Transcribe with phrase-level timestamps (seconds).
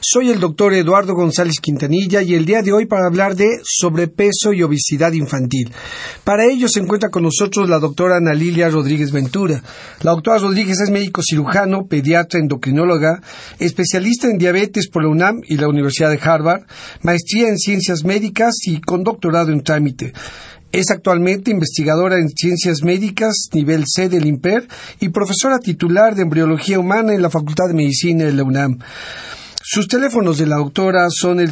[0.00, 4.52] Soy el doctor Eduardo González Quintanilla y el día de hoy para hablar de sobrepeso
[4.52, 5.72] y obesidad infantil.
[6.22, 9.60] Para ello se encuentra con nosotros la doctora Ana Lilia Rodríguez Ventura.
[10.02, 13.20] La doctora Rodríguez es médico cirujano, pediatra, endocrinóloga,
[13.58, 16.62] especialista en diabetes por la UNAM y la Universidad de Harvard,
[17.02, 20.12] maestría en ciencias médicas y con doctorado en trámite.
[20.70, 24.68] Es actualmente investigadora en ciencias médicas nivel C del IMPER
[25.00, 28.78] y profesora titular de embriología humana en la Facultad de Medicina de la UNAM.
[29.70, 31.50] Sus teléfonos de la doctora son el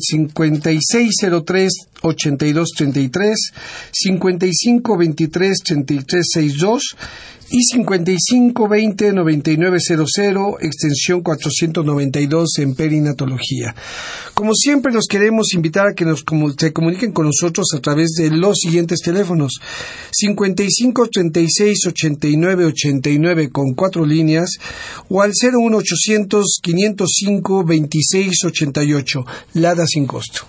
[2.03, 3.35] 5603-8233,
[3.93, 6.81] 5523-3362
[7.51, 13.75] y 5520-9900, extensión 492 en perinatología.
[14.35, 16.25] Como siempre, los queremos invitar a que nos
[16.59, 19.61] se comuniquen con nosotros a través de los siguientes teléfonos:
[20.13, 24.51] 55 36 89 89 con cuatro líneas
[25.09, 30.43] o al 01800 505 26 88, Lada sin costo.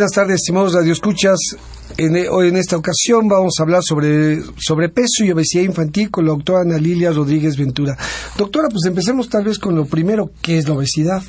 [0.00, 1.36] Buenas tardes, estimados radioescuchas.
[1.98, 6.30] En, hoy en esta ocasión vamos a hablar sobre sobrepeso y obesidad infantil con la
[6.30, 7.98] doctora Ana Lilia Rodríguez Ventura.
[8.38, 11.22] Doctora, pues empecemos tal vez con lo primero, ¿qué es la obesidad?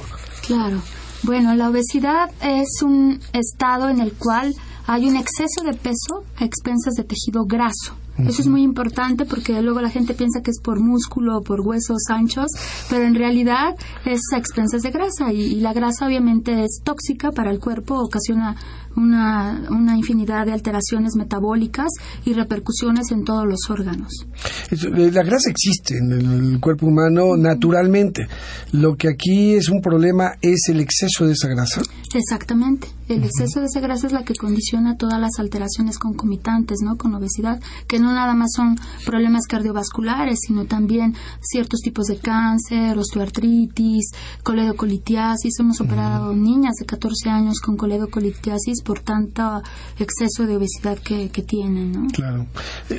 [0.48, 0.82] Claro.
[1.24, 4.56] Bueno, la obesidad es un estado en el cual
[4.88, 7.98] hay un exceso de peso a expensas de tejido graso.
[8.28, 11.62] Eso es muy importante porque luego la gente piensa que es por músculo o por
[11.62, 12.48] huesos anchos,
[12.90, 17.32] pero en realidad es a expensas de grasa y, y la grasa obviamente es tóxica
[17.32, 18.56] para el cuerpo, ocasiona
[18.96, 21.90] una, una infinidad de alteraciones metabólicas
[22.26, 24.26] y repercusiones en todos los órganos.
[24.72, 28.28] La grasa existe en el cuerpo humano naturalmente.
[28.72, 31.82] Lo que aquí es un problema es el exceso de esa grasa.
[32.14, 32.88] Exactamente.
[33.08, 36.98] El exceso de esa grasa es la que condiciona todas las alteraciones concomitantes, ¿no?
[36.98, 42.98] Con obesidad, que no nada más son problemas cardiovasculares, sino también ciertos tipos de cáncer,
[42.98, 44.12] osteoartritis,
[44.44, 45.60] coledocolitiasis.
[45.60, 49.62] Hemos operado niñas de 14 años con coledocolitiasis por tanto
[50.00, 52.08] exceso de obesidad que, que tienen, ¿no?
[52.12, 52.48] Claro.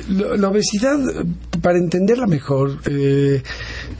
[0.09, 0.97] La, obesidad,
[1.61, 3.41] para entenderla mejor, eh,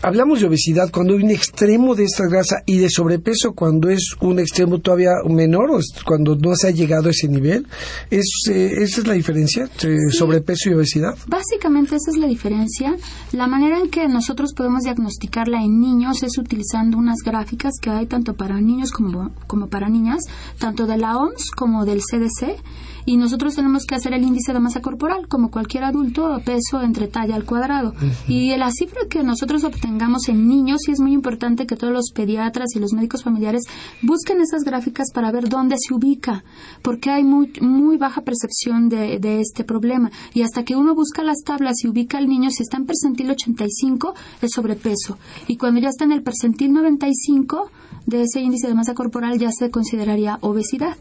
[0.01, 4.15] hablamos de obesidad cuando hay un extremo de esta grasa y de sobrepeso cuando es
[4.21, 7.67] un extremo todavía menor o cuando no se ha llegado a ese nivel.
[8.09, 11.15] ¿Es, eh, ¿Esa es la diferencia entre sobrepeso y obesidad?
[11.27, 12.95] Básicamente esa es la diferencia.
[13.31, 18.05] La manera en que nosotros podemos diagnosticarla en niños es utilizando unas gráficas que hay
[18.05, 20.19] tanto para niños como, como para niñas,
[20.59, 22.61] tanto de la OMS como del CDC
[23.05, 27.07] y nosotros tenemos que hacer el índice de masa corporal como cualquier adulto, peso entre
[27.07, 27.93] talla al cuadrado.
[28.27, 32.11] Y la cifra que nosotros obtengamos en niños, y es muy importante que todos los
[32.13, 33.63] pediatras y los médicos familiares
[34.01, 36.45] busquen esas gráficas para ver dónde se ubica,
[36.81, 40.11] porque hay muy, muy baja percepción de, de este problema.
[40.33, 43.31] Y hasta que uno busca las tablas y ubica al niño, si está en percentil
[43.31, 45.17] 85 es sobrepeso
[45.47, 47.69] y cuando ya está en el percentil 95
[48.05, 50.97] de ese índice de masa corporal ya se consideraría obesidad.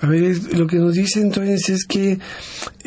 [0.00, 2.18] A ver, lo que nos dice entonces es que eh,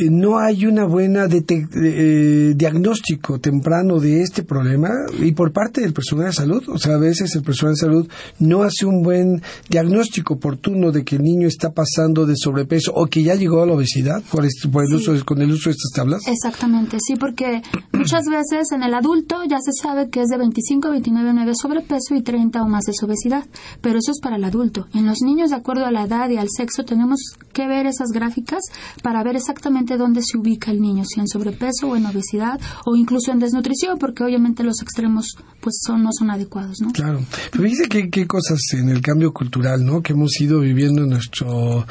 [0.09, 6.27] no hay una buena eh, diagnóstico temprano de este problema y por parte del personal
[6.27, 8.09] de salud, o sea, a veces el personal de salud
[8.39, 13.07] no hace un buen diagnóstico oportuno de que el niño está pasando de sobrepeso o
[13.07, 15.91] que ya llegó a la obesidad por, este, el uso, con el uso de estas
[15.93, 16.21] tablas.
[16.27, 17.61] Exactamente, sí, porque
[17.91, 21.51] muchas veces en el adulto ya se sabe que es de 25 a 29 9
[21.61, 23.45] sobrepeso y 30 o más de obesidad,
[23.81, 24.87] pero eso es para el adulto.
[24.93, 27.19] En los niños, de acuerdo a la edad y al sexo, tenemos tenemos
[27.51, 28.61] que ver esas gráficas
[29.01, 32.95] para ver exactamente dónde se ubica el niño, si en sobrepeso o en obesidad o
[32.95, 36.91] incluso en desnutrición, porque obviamente los extremos pues son, no son adecuados, ¿no?
[36.91, 37.21] Claro.
[37.51, 40.03] Pero dice que qué cosas en el cambio cultural, ¿no?
[40.03, 41.87] Que hemos ido viviendo en nuestro,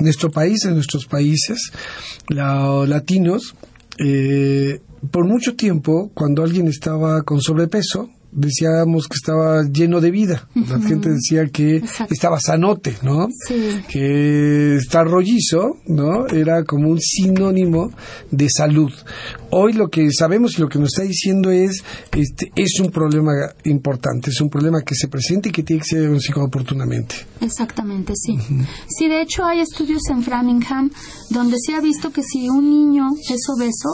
[0.00, 1.70] nuestro país, en nuestros países
[2.28, 3.54] latinos,
[4.04, 4.80] eh,
[5.12, 10.48] por mucho tiempo, cuando alguien estaba con sobrepeso, decíamos que estaba lleno de vida.
[10.54, 13.28] La gente decía que estaba sanote, ¿no?
[13.88, 16.26] Que estar rollizo, ¿no?
[16.26, 17.90] Era como un sinónimo
[18.30, 18.92] de salud.
[19.50, 21.82] Hoy lo que sabemos y lo que nos está diciendo es,
[22.12, 23.32] este, es un problema
[23.64, 27.14] importante, es un problema que se presenta y que tiene que ser diagnosticado oportunamente.
[27.40, 28.38] Exactamente, sí.
[28.88, 30.90] Sí, de hecho hay estudios en Framingham
[31.30, 33.88] donde se ha visto que si un niño es obeso,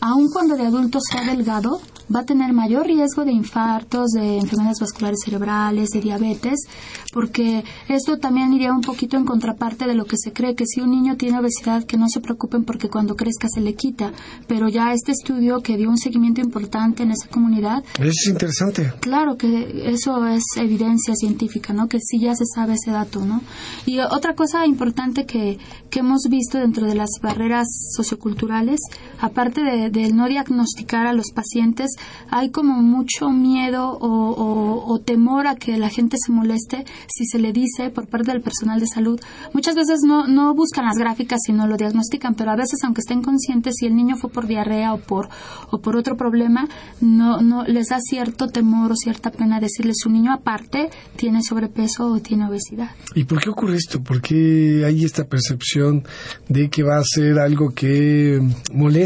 [0.00, 1.80] aun cuando de adulto sea delgado,
[2.14, 6.66] va a tener mayor riesgo de infartos, de enfermedades vasculares cerebrales, de diabetes,
[7.12, 10.80] porque esto también iría un poquito en contraparte de lo que se cree, que si
[10.80, 14.12] un niño tiene obesidad, que no se preocupen porque cuando crezca se le quita.
[14.46, 17.84] Pero ya este estudio que dio un seguimiento importante en esa comunidad.
[17.98, 18.92] es interesante.
[19.00, 21.88] Claro que eso es evidencia científica, ¿no?
[21.88, 23.42] Que sí ya se sabe ese dato, ¿no?
[23.86, 25.58] Y otra cosa importante que,
[25.90, 27.66] que hemos visto dentro de las barreras
[27.96, 28.80] socioculturales,
[29.20, 31.90] aparte de, no diagnosticar a los pacientes,
[32.30, 37.52] hay como mucho miedo o, temor a que la gente se moleste si se le
[37.52, 39.20] dice por parte del personal de salud.
[39.54, 43.22] Muchas veces no, buscan las gráficas y no lo diagnostican, pero a veces aunque estén
[43.22, 45.28] conscientes si el niño fue por diarrea o por,
[45.70, 46.68] o por otro problema,
[47.00, 52.20] no, les da cierto temor o cierta pena decirle su niño aparte tiene sobrepeso o
[52.20, 52.90] tiene obesidad.
[53.14, 54.02] ¿Y por qué ocurre esto?
[54.02, 56.04] ¿Por qué hay esta percepción
[56.48, 58.40] de que va a ser algo que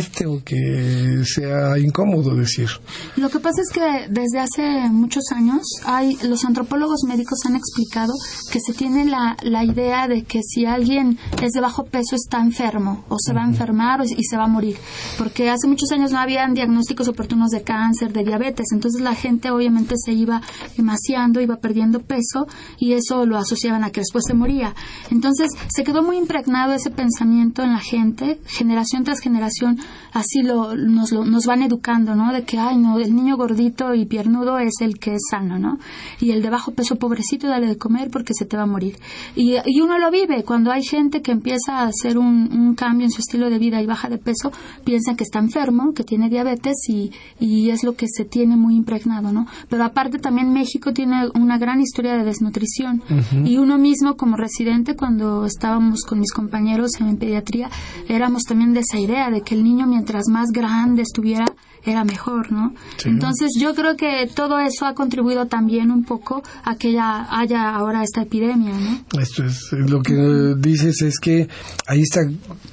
[0.02, 2.68] moleste o que sea incómodo decir?
[3.16, 8.12] Lo que pasa es que desde hace muchos años hay los antropólogos médicos han explicado
[8.50, 12.40] que se tiene la, la idea de que si alguien es de bajo peso está
[12.40, 14.76] enfermo o se va a enfermar y se va a morir,
[15.18, 19.50] porque hace muchos años no habían diagnósticos oportunos de cáncer, de diabetes, entonces la gente
[19.50, 20.40] obviamente se iba
[20.76, 22.46] emaciando, iba perdiendo peso
[22.78, 24.74] y eso lo asociaban a que después se moría.
[25.10, 29.78] Entonces se quedó muy impregnado ese pensamiento en la gente, generación tras generación,
[30.12, 32.32] así lo, nos, lo, nos van educando, ¿no?
[32.32, 35.78] De que ay, no, el niño gordito y piernudo es el que es sano, ¿no?
[36.20, 38.98] Y el de bajo peso, pobrecito, dale de comer porque se te va a morir.
[39.36, 43.04] Y, y uno lo vive, cuando hay gente que empieza a hacer un, un, cambio
[43.04, 44.50] en su estilo de vida y baja de peso,
[44.84, 48.76] piensa que está enfermo, que tiene diabetes y, y es lo que se tiene muy
[48.76, 49.46] impregnado, ¿no?
[49.68, 53.02] Pero aparte también México tiene una gran historia de desnutrición
[53.44, 57.70] y uno mismo como residente cuando estábamos con mis compañeros en pediatría
[58.08, 61.46] éramos también de esa idea de que el niño mientras más grande estuviera
[61.84, 62.74] era mejor, ¿no?
[63.04, 67.74] Entonces yo creo que todo eso ha contribuido también un poco a que ya haya
[67.74, 69.20] ahora esta epidemia, ¿no?
[69.20, 71.48] Esto es lo que dices es que
[71.86, 72.20] hay esta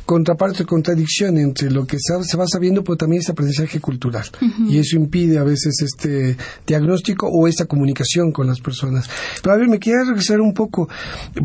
[0.10, 4.26] contraparte, contradicción entre lo que se va sabiendo, pero también este aprendizaje cultural
[4.68, 6.36] y eso impide a veces este
[6.66, 9.08] diagnóstico o esta comunicación con las personas.
[9.44, 10.90] Pero a ver, me quiero regresar un poco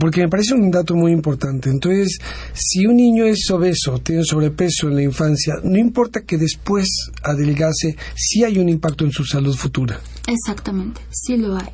[0.00, 1.68] porque me parece un dato muy importante.
[1.68, 2.18] Entonces,
[2.54, 6.88] si un niño es obeso, tiene sobrepeso en la infancia, no importa que después
[7.22, 7.44] adelante
[8.16, 10.00] si sí hay un impacto en su salud futura.
[10.26, 11.68] Exactamente, sí lo hay.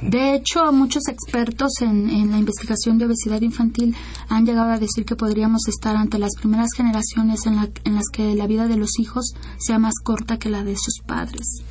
[0.00, 3.94] De hecho, muchos expertos en, la investigación de obesidad infantil
[4.28, 8.46] han llegado a decir que podríamos estar ante las primeras generaciones en, las que la
[8.46, 11.62] vida de los hijos sea más corta que la de sus padres.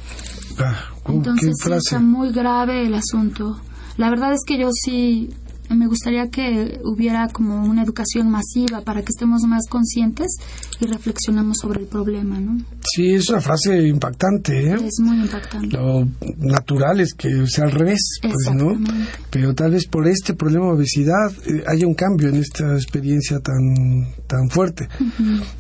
[0.58, 0.76] Ah,
[1.08, 3.60] uh, Entonces, está muy grave el asunto.
[3.98, 5.30] La verdad es que yo sí
[5.76, 10.28] me gustaría que hubiera como una educación masiva para que estemos más conscientes
[10.80, 12.58] y reflexionemos sobre el problema, ¿no?
[12.94, 14.76] Sí, es una frase impactante, ¿eh?
[14.86, 15.78] Es muy impactante.
[15.78, 18.78] Lo natural es que sea al revés, pues, ¿no?
[19.30, 23.40] Pero tal vez por este problema de obesidad eh, haya un cambio en esta experiencia
[23.40, 24.90] tan, tan fuerte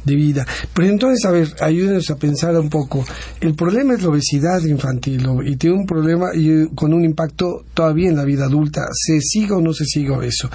[0.04, 0.46] de vida.
[0.74, 3.06] Pero entonces, a ver, ayúdenos a pensar un poco.
[3.40, 8.10] El problema es la obesidad infantil y tiene un problema y, con un impacto todavía
[8.10, 8.82] en la vida adulta.
[8.92, 10.01] ¿Se sigue o no se sigue?
[10.02, 10.50] Sigue obeso.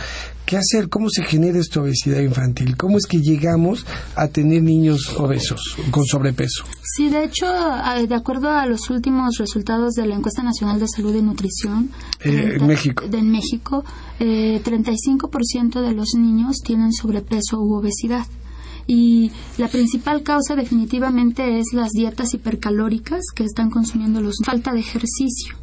[0.44, 0.88] ¿Qué hacer?
[0.88, 2.76] ¿Cómo se genera esta obesidad infantil?
[2.76, 3.84] ¿Cómo es que llegamos
[4.14, 6.64] a tener niños obesos con sobrepeso?
[6.82, 11.14] Sí, de hecho, de acuerdo a los últimos resultados de la encuesta nacional de salud
[11.16, 13.84] y nutrición eh, en México, de, en México
[14.20, 18.26] eh, 35% de los niños tienen sobrepeso u obesidad
[18.86, 24.78] y la principal causa definitivamente es las dietas hipercalóricas que están consumiendo los falta de
[24.78, 25.56] ejercicio.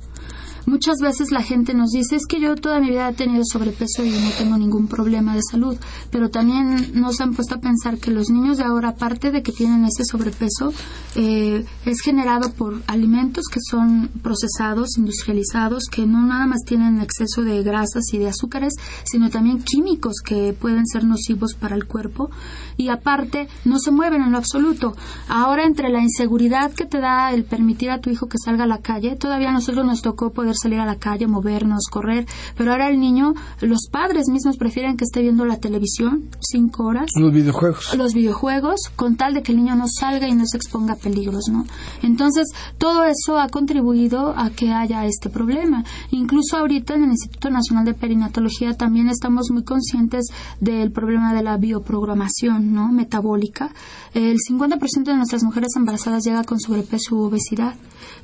[0.66, 4.06] Muchas veces la gente nos dice es que yo toda mi vida he tenido sobrepeso
[4.06, 5.78] y no tengo ningún problema de salud,
[6.10, 9.52] pero también nos han puesto a pensar que los niños de ahora, aparte de que
[9.52, 10.74] tienen ese sobrepeso,
[11.16, 17.42] eh, es generado por alimentos que son procesados, industrializados, que no nada más tienen exceso
[17.42, 22.30] de grasas y de azúcares, sino también químicos que pueden ser nocivos para el cuerpo
[22.78, 24.96] y aparte no se mueven en lo absoluto.
[25.28, 28.68] Ahora entre la inseguridad que te da el permitir a tu hijo que salga a
[28.68, 32.72] la calle, todavía a nosotros nos tocó poder salir a la calle, movernos, correr, pero
[32.72, 37.12] ahora el niño, los padres mismos prefieren que esté viendo la televisión cinco horas.
[37.16, 37.96] Los videojuegos.
[37.96, 40.98] Los videojuegos, con tal de que el niño no salga y no se exponga a
[40.98, 41.66] peligros, ¿no?
[42.02, 45.84] Entonces, todo eso ha contribuido a que haya este problema.
[46.12, 50.28] Incluso ahorita en el Instituto Nacional de Perinatología también estamos muy conscientes
[50.60, 52.92] del problema de la bioprogramación, ¿no?
[52.92, 53.72] Metabólica.
[54.14, 57.76] El 50% de nuestras mujeres embarazadas llega con sobrepeso u obesidad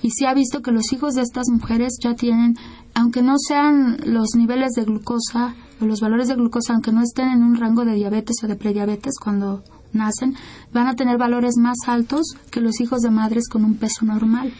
[0.01, 2.55] y se ha visto que los hijos de estas mujeres ya tienen,
[2.93, 7.29] aunque no sean los niveles de glucosa o los valores de glucosa, aunque no estén
[7.29, 10.35] en un rango de diabetes o de prediabetes cuando nacen,
[10.73, 14.53] van a tener valores más altos que los hijos de madres con un peso normal.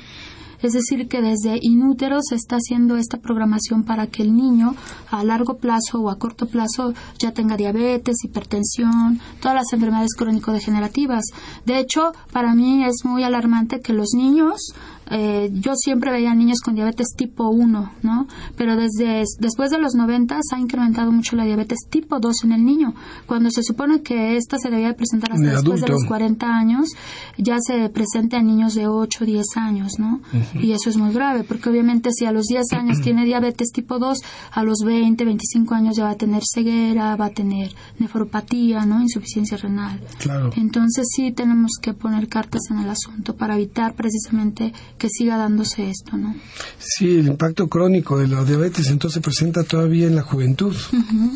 [0.62, 4.76] Es decir, que desde inútero se está haciendo esta programación para que el niño
[5.10, 11.24] a largo plazo o a corto plazo ya tenga diabetes, hipertensión, todas las enfermedades crónico-degenerativas.
[11.66, 14.74] De hecho, para mí es muy alarmante que los niños
[15.10, 18.28] eh, yo siempre veía niños con diabetes tipo 1, ¿no?
[18.56, 22.52] Pero desde después de los 90 se ha incrementado mucho la diabetes tipo 2 en
[22.52, 22.94] el niño.
[23.26, 26.90] Cuando se supone que esta se debía presentar hasta después de los 40 años,
[27.38, 30.22] ya se presenta en niños de 8 o 10 años, ¿no?
[30.62, 34.00] Y eso es muy grave, porque obviamente si a los 10 años tiene diabetes tipo
[34.00, 34.20] 2,
[34.52, 39.02] a los 20, 25 años ya va a tener ceguera, va a tener nefropatía, ¿no?
[39.02, 40.00] Insuficiencia renal.
[40.20, 40.52] Claro.
[40.56, 45.90] Entonces sí tenemos que poner cartas en el asunto para evitar precisamente que siga dándose
[45.90, 46.36] esto, ¿no?
[46.78, 50.76] Sí, el impacto crónico de la diabetes entonces se presenta todavía en la juventud,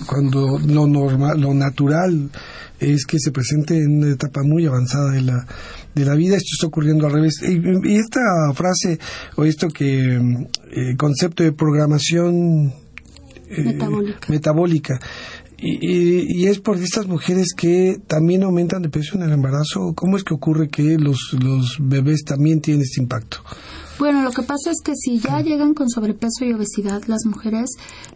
[0.06, 2.30] cuando lo normal, lo natural
[2.80, 5.48] es que se presente en una etapa muy avanzada de la
[5.94, 7.42] de la vida, esto está ocurriendo al revés.
[7.44, 8.20] Y, esta
[8.54, 9.00] frase,
[9.36, 12.74] o esto que, eh, concepto de programación
[13.50, 13.78] eh,
[14.28, 15.00] metabólica,
[15.66, 19.94] y, es por estas mujeres que también aumentan de peso en el embarazo.
[19.96, 23.38] ¿Cómo es que ocurre que los, los bebés también tienen este impacto?
[24.00, 27.70] Bueno, lo que pasa es que si ya llegan con sobrepeso y obesidad las mujeres,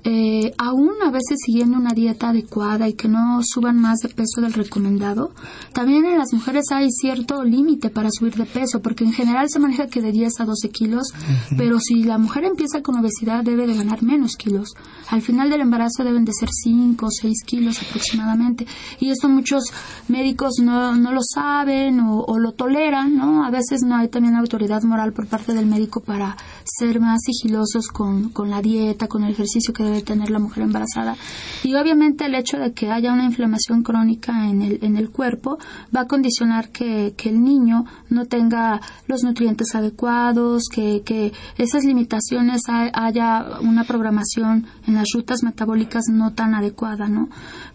[0.04, 4.42] eh, aún a veces siguiendo una dieta adecuada y que no suban más de peso
[4.42, 5.32] del recomendado,
[5.74, 9.60] también en las mujeres hay cierto límite para subir de peso, porque en general se
[9.60, 11.14] maneja que de 10 a 12 kilos,
[11.58, 14.74] pero si la mujer empieza con obesidad debe de ganar menos kilos.
[15.10, 18.66] Al final del embarazo deben de ser 5 o 6 kilos aproximadamente.
[19.00, 19.64] Y esto muchos
[20.08, 23.46] médicos no, no lo saben o, o lo toleran, ¿no?
[23.46, 27.88] A veces no hay también autoridad moral por parte del médico para ser más sigilosos
[27.88, 31.16] con, con la dieta, con el ejercicio que debe tener la mujer embarazada.
[31.64, 35.58] Y obviamente el hecho de que haya una inflamación crónica en el, en el cuerpo
[35.96, 41.84] va a condicionar que, que el niño no tenga los nutrientes adecuados, que, que esas
[41.84, 47.30] limitaciones haya una programación en las rutas metabólicas no tan adecuada, ¿no?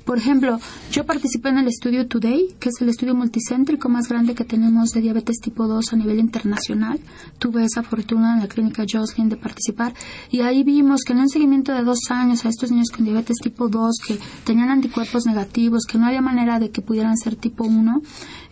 [0.04, 0.58] Por ejemplo,
[0.90, 4.90] yo participé en el estudio Today, que es el estudio multicéntrico más grande que tenemos
[4.90, 6.98] de diabetes tipo 2 a nivel internacional.
[7.38, 9.94] Tuve esa fortuna en la clínica Joslin de participar
[10.30, 13.36] y ahí vimos que en un seguimiento de dos años a estos niños con diabetes
[13.38, 17.64] tipo 2 que tenían anticuerpos negativos, que no había manera de que pudieran ser tipo
[17.64, 18.02] 1,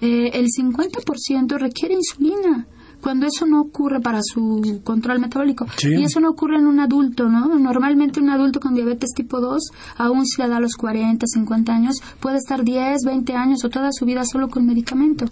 [0.01, 2.67] eh, el 50% requiere insulina
[3.01, 5.67] cuando eso no ocurre para su control metabólico.
[5.83, 7.59] Y eso no ocurre en un adulto, ¿no?
[7.59, 9.63] Normalmente un adulto con diabetes tipo 2,
[9.97, 13.91] aún si le da los 40, 50 años, puede estar 10, 20 años o toda
[13.93, 15.27] su vida solo con medicamento.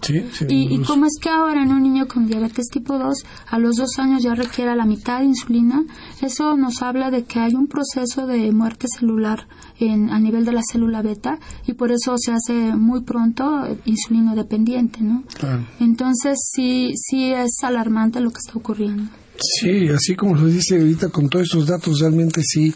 [0.48, 3.76] y, y cómo es que ahora en un niño con diabetes tipo 2, a los
[3.76, 5.84] dos años ya requiere la mitad de insulina,
[6.22, 9.46] eso nos habla de que hay un proceso de muerte celular
[9.80, 14.34] en, a nivel de la célula beta y por eso se hace muy pronto insulino
[14.34, 15.24] dependiente, ¿no?
[15.80, 19.04] Entonces sí, sí es alarmante lo que está ocurriendo.
[19.40, 22.74] Sí, así como lo dice ahorita con todos esos datos, realmente sí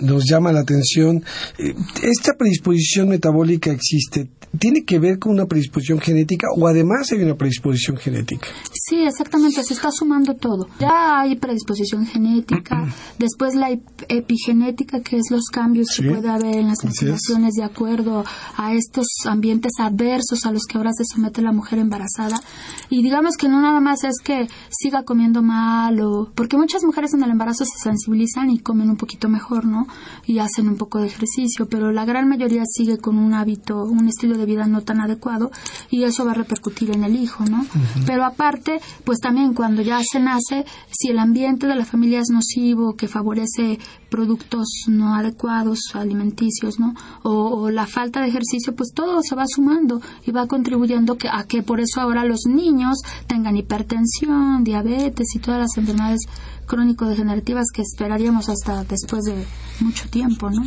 [0.00, 1.22] nos llama la atención.
[1.58, 4.28] Eh, ¿Esta predisposición metabólica existe?
[4.58, 8.48] ¿Tiene que ver con una predisposición genética o además hay una predisposición genética?
[8.88, 10.68] Sí, exactamente, se está sumando todo.
[10.78, 12.86] Ya hay predisposición genética,
[13.18, 13.70] después la
[14.08, 18.22] epigenética, que es los cambios que puede haber en las metilaciones de acuerdo
[18.56, 22.40] a estos ambientes adversos a los que ahora se somete la mujer embarazada.
[22.88, 26.30] Y digamos que no nada más es que siga comiendo mal o...
[26.36, 29.88] Porque muchas mujeres en el embarazo se sensibilizan y comen un poquito mejor, ¿no?
[30.26, 34.06] Y hacen un poco de ejercicio, pero la gran mayoría sigue con un hábito, un
[34.06, 35.50] estilo de vida no tan adecuado
[35.90, 37.66] y eso va a repercutir en el hijo, ¿no?
[38.06, 42.28] Pero aparte, pues también cuando ya se nace, si el ambiente de la familia es
[42.30, 43.78] nocivo, que favorece
[44.08, 46.94] productos no adecuados, alimenticios, ¿no?
[47.22, 51.44] O, la falta de ejercicio, pues todo se va sumando y va contribuyendo que, a
[51.44, 56.20] que por eso ahora los niños tengan hipertensión, diabetes y todas las enfermedades
[56.66, 59.44] crónico-degenerativas que esperaríamos hasta después de
[59.80, 60.64] mucho tiempo, ¿no?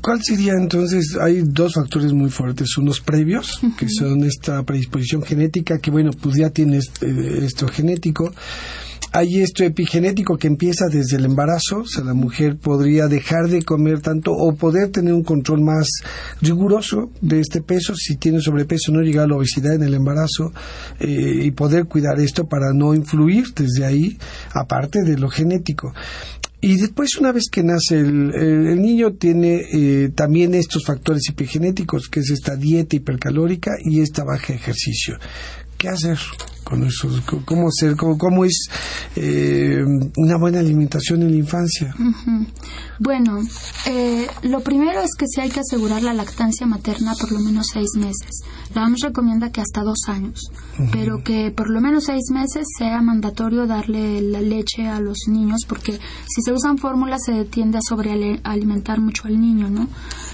[0.00, 1.16] ¿Cuál sería entonces?
[1.20, 6.36] Hay dos factores muy fuertes, unos previos, que son esta predisposición genética, que bueno, pues
[6.36, 8.32] ya tienes eh, esto genético.
[9.12, 13.62] Hay esto epigenético que empieza desde el embarazo, o sea, la mujer podría dejar de
[13.62, 15.88] comer tanto o poder tener un control más
[16.40, 20.52] riguroso de este peso, si tiene sobrepeso, no llegar a la obesidad en el embarazo
[21.00, 24.16] eh, y poder cuidar esto para no influir desde ahí,
[24.52, 25.92] aparte de lo genético.
[26.62, 32.20] Y después, una vez que nace el, niño, tiene eh, también estos factores epigenéticos, que
[32.20, 35.18] es esta dieta hipercalórica y esta baja ejercicio.
[35.78, 36.18] ¿Qué hacer
[36.70, 36.88] con?
[37.44, 38.68] ¿Cómo, hacer, cómo, es
[39.16, 39.82] eh,
[40.16, 41.94] una buena alimentación en la infancia?
[43.02, 43.38] Bueno,
[43.86, 47.68] eh, lo primero es que sí hay que asegurar la lactancia materna por lo menos
[47.72, 48.42] seis meses.
[48.74, 50.52] La OMS recomienda que hasta dos años,
[50.92, 55.62] pero que por lo menos seis meses sea mandatorio darle la leche a los niños,
[55.66, 59.88] porque si se usan fórmulas se tiende a sobrealimentar mucho al niño, ¿no?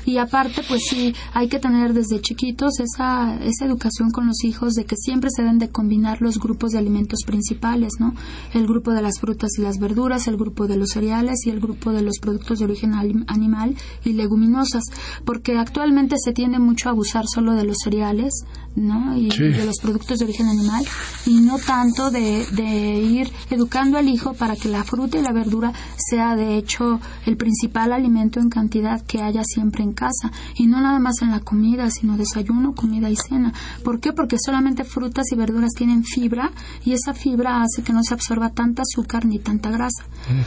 [0.05, 4.75] Y aparte, pues sí, hay que tener desde chiquitos esa, esa educación con los hijos
[4.75, 8.15] de que siempre se deben de combinar los grupos de alimentos principales, ¿no?
[8.53, 11.61] El grupo de las frutas y las verduras, el grupo de los cereales y el
[11.61, 14.85] grupo de los productos de origen animal y leguminosas,
[15.25, 18.45] porque actualmente se tiende mucho a abusar solo de los cereales
[18.77, 19.17] ¿no?
[19.17, 20.85] y de los productos de origen animal
[21.27, 25.33] y no tanto de, de, ir educando al hijo para que la fruta y la
[25.33, 30.67] verdura sea de hecho el principal alimento en cantidad que haya siempre en casa y
[30.67, 33.53] no nada más en la comida sino desayuno, comida y cena.
[33.83, 34.13] ¿Por qué?
[34.13, 36.53] Porque solamente frutas y verduras tienen fibra
[36.85, 40.05] y esa fibra hace que no se absorba tanta azúcar ni tanta grasa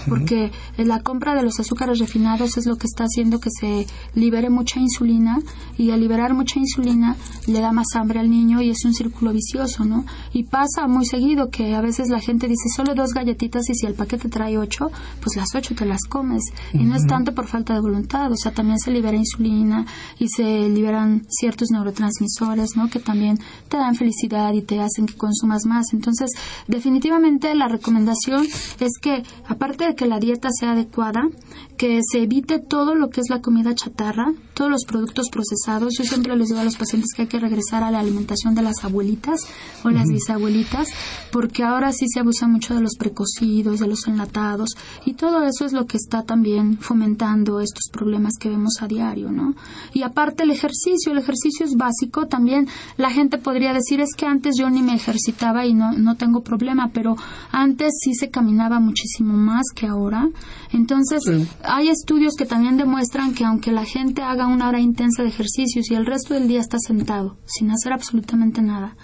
[0.07, 4.49] porque la compra de los azúcares refinados es lo que está haciendo que se libere
[4.49, 5.39] mucha insulina
[5.77, 7.15] y al liberar mucha insulina
[7.47, 10.05] le da más hambre al niño y es un círculo vicioso, ¿no?
[10.33, 13.85] Y pasa muy seguido que a veces la gente dice solo dos galletitas y si
[13.85, 16.43] el paquete trae ocho, pues las ocho te las comes.
[16.73, 19.85] Y no es tanto por falta de voluntad, o sea, también se libera insulina
[20.19, 22.89] y se liberan ciertos neurotransmisores, ¿no?
[22.89, 25.93] Que también te dan felicidad y te hacen que consumas más.
[25.93, 26.29] Entonces,
[26.67, 28.45] definitivamente la recomendación
[28.79, 31.21] es que, aparte de que la dieta sea adecuada,
[31.79, 35.93] que se evite todo lo que es la comida chatarra, todos los productos procesados.
[35.97, 38.61] Yo siempre les digo a los pacientes que hay que regresar a la alimentación de
[38.61, 39.47] las abuelitas
[39.85, 40.89] o las bisabuelitas,
[41.31, 44.71] porque ahora sí se abusa mucho de los precocidos, de los enlatados,
[45.05, 49.31] y todo eso es lo que está también fomentando estos problemas que vemos a diario,
[49.31, 49.55] ¿no?
[49.93, 54.25] Y aparte el ejercicio, el ejercicio es básico, también la gente podría decir es que
[54.25, 57.15] antes yo ni me ejercitaba y no, no tengo problema, pero
[57.53, 60.27] antes sí se caminaba muchísimo más que ahora.
[60.73, 61.23] Entonces,
[61.69, 65.89] hay estudios que también demuestran que aunque la gente haga una hora intensa de ejercicios
[65.91, 68.95] y el resto del día está sentado, sin hacer absolutamente nada,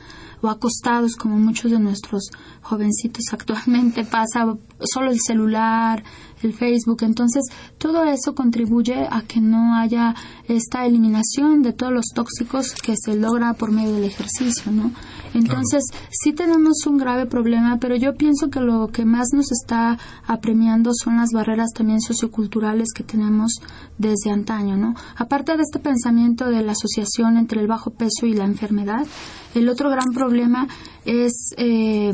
[0.42, 6.04] o acostados como muchos de nuestros jovencitos actualmente pasa solo el celular,
[6.42, 7.04] el Facebook.
[7.04, 7.44] Entonces,
[7.78, 10.16] todo eso contribuye a que no haya
[10.48, 14.92] esta eliminación de todos los tóxicos que se logra por medio del ejercicio, ¿no?
[15.36, 19.98] Entonces, sí tenemos un grave problema, pero yo pienso que lo que más nos está
[20.26, 23.60] apremiando son las barreras también socioculturales que tenemos
[23.98, 24.96] desde antaño, ¿no?
[25.18, 29.06] Aparte de este pensamiento de la asociación entre el bajo peso y la enfermedad,
[29.54, 30.68] el otro gran problema
[31.06, 32.14] es eh,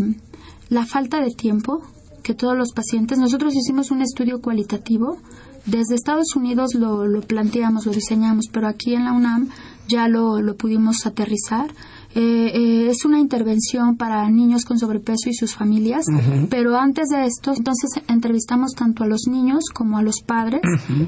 [0.70, 1.82] la falta de tiempo
[2.24, 5.18] que todos los pacientes, nosotros hicimos un estudio cualitativo,
[5.66, 9.50] desde Estados Unidos lo, lo planteamos, lo diseñamos, pero aquí en la UNAM
[9.88, 11.72] ya lo, lo pudimos aterrizar
[12.14, 16.06] eh, eh, es una intervención para niños con sobrepeso y sus familias,
[16.50, 20.62] pero antes de esto, entonces entrevistamos tanto a los niños como a los padres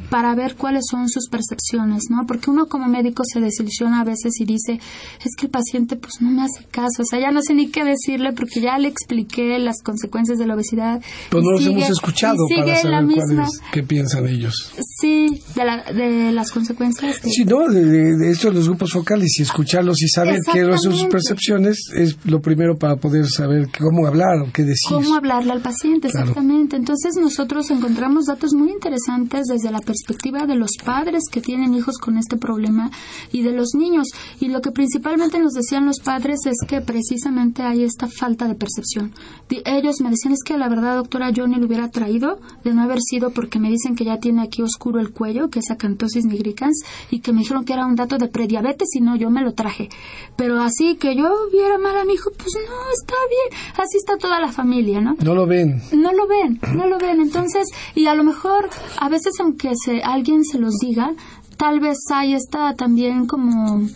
[0.10, 2.26] para ver cuáles son sus percepciones, ¿no?
[2.26, 4.80] Porque uno como médico se desilusiona a veces y dice,
[5.24, 7.70] es que el paciente pues no me hace caso, o sea, ya no sé ni
[7.70, 11.02] qué decirle porque ya le expliqué las consecuencias de la obesidad.
[11.30, 14.72] Pues no los hemos escuchado para saber la misma, qué piensan ellos.
[15.02, 17.18] Sí, de, las consecuencias.
[17.24, 21.08] Sí, no, de, de, estos los grupos focales y escucharlos y saber qué es sus
[21.10, 24.89] percepciones es, lo primero para poder saber cómo hablar o qué decir.
[24.89, 26.75] Cómo hablarle al paciente, exactamente.
[26.75, 31.97] Entonces nosotros encontramos datos muy interesantes desde la perspectiva de los padres que tienen hijos
[31.97, 32.91] con este problema
[33.32, 34.08] y de los niños.
[34.39, 38.56] Y lo que principalmente nos decían los padres es que precisamente hay esta falta de
[38.56, 39.13] percepción.
[39.49, 42.82] Ellos me decían, es que la verdad, doctora, yo ni lo hubiera traído de no
[42.82, 46.25] haber sido porque me dicen que ya tiene aquí oscuro el cuello, que es acantosis
[46.25, 49.41] nigricans, y que me dijeron que era un dato de prediabetes y no, yo me
[49.41, 49.89] lo traje.
[50.36, 53.62] Pero así que yo viera mal a mi hijo, pues no, está bien.
[53.74, 55.15] Así está toda la familia, ¿no?
[55.24, 55.82] No lo ven.
[55.93, 57.22] No lo ven, no lo ven.
[57.22, 58.69] Entonces, y a lo mejor,
[59.00, 61.13] a veces aunque se, alguien se los diga,
[61.58, 63.88] tal vez hay esta también como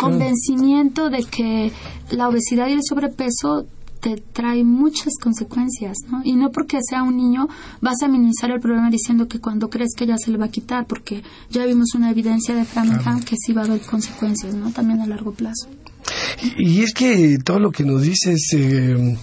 [0.00, 1.72] convencimiento de que
[2.10, 3.66] la obesidad y el sobrepeso
[4.04, 6.20] te trae muchas consecuencias, ¿no?
[6.24, 7.48] Y no porque sea un niño
[7.80, 10.50] vas a minimizar el problema diciendo que cuando crees que ya se le va a
[10.50, 14.70] quitar, porque ya vimos una evidencia de Framingham que sí va a haber consecuencias, ¿no?
[14.72, 15.70] También a largo plazo.
[16.58, 18.40] Y, es que todo lo que nos dices...
[18.52, 19.16] Eh,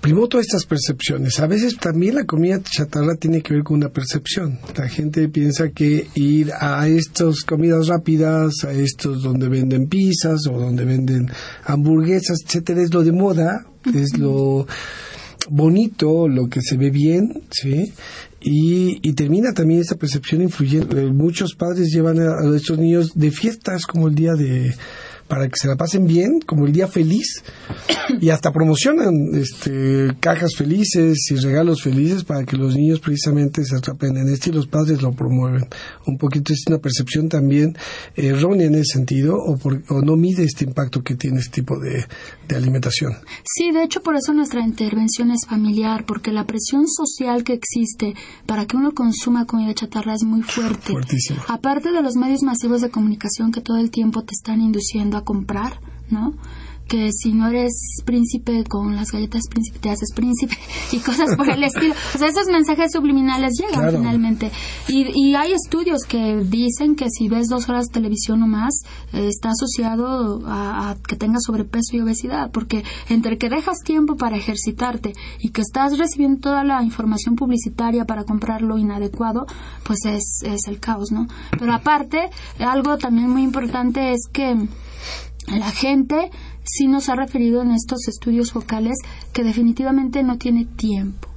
[0.00, 1.38] primó todas estas percepciones.
[1.40, 4.58] A veces también la comida chatarra tiene que ver con una percepción.
[4.76, 10.58] La gente piensa que ir a estas comidas rápidas, a estos donde venden pizzas o
[10.58, 11.30] donde venden
[11.64, 14.66] hamburguesas, etcétera, es lo de moda, es lo
[15.50, 17.92] bonito, lo que se ve bien, ¿sí?
[18.40, 20.96] Y, y termina también esa percepción influyendo.
[21.12, 24.74] Muchos padres llevan a, a estos niños de fiestas como el día de
[25.30, 27.42] para que se la pasen bien, como el día feliz,
[28.20, 33.76] y hasta promocionan este, cajas felices y regalos felices para que los niños precisamente se
[33.76, 35.68] atrapen en esto y los padres lo promueven.
[36.06, 37.76] Un poquito es una percepción también
[38.16, 39.56] errónea en ese sentido o,
[39.88, 42.04] o no mide este impacto que tiene este tipo de,
[42.48, 43.12] de alimentación.
[43.44, 48.14] Sí, de hecho por eso nuestra intervención es familiar, porque la presión social que existe
[48.46, 50.90] para que uno consuma comida chatarra es muy fuerte.
[50.92, 51.44] Fuertísima.
[51.46, 55.24] Aparte de los medios masivos de comunicación que todo el tiempo te están induciendo a
[55.24, 55.80] comprar,
[56.10, 56.34] ¿no?
[56.90, 60.56] que si no eres príncipe con las galletas príncipe te haces príncipe
[60.92, 61.94] y cosas por el estilo.
[62.14, 64.50] O sea, esos mensajes subliminales llegan finalmente.
[64.88, 68.74] Y, y, hay estudios que dicen que si ves dos horas de televisión o más,
[69.12, 74.16] eh, está asociado a, a, que tengas sobrepeso y obesidad, porque entre que dejas tiempo
[74.16, 79.46] para ejercitarte y que estás recibiendo toda la información publicitaria para comprar lo inadecuado,
[79.84, 81.28] pues es, es el caos, ¿no?
[81.56, 84.56] Pero aparte, algo también muy importante es que
[85.46, 86.30] la gente
[86.64, 88.96] sí nos ha referido en estos estudios focales
[89.32, 91.28] que definitivamente no tiene tiempo.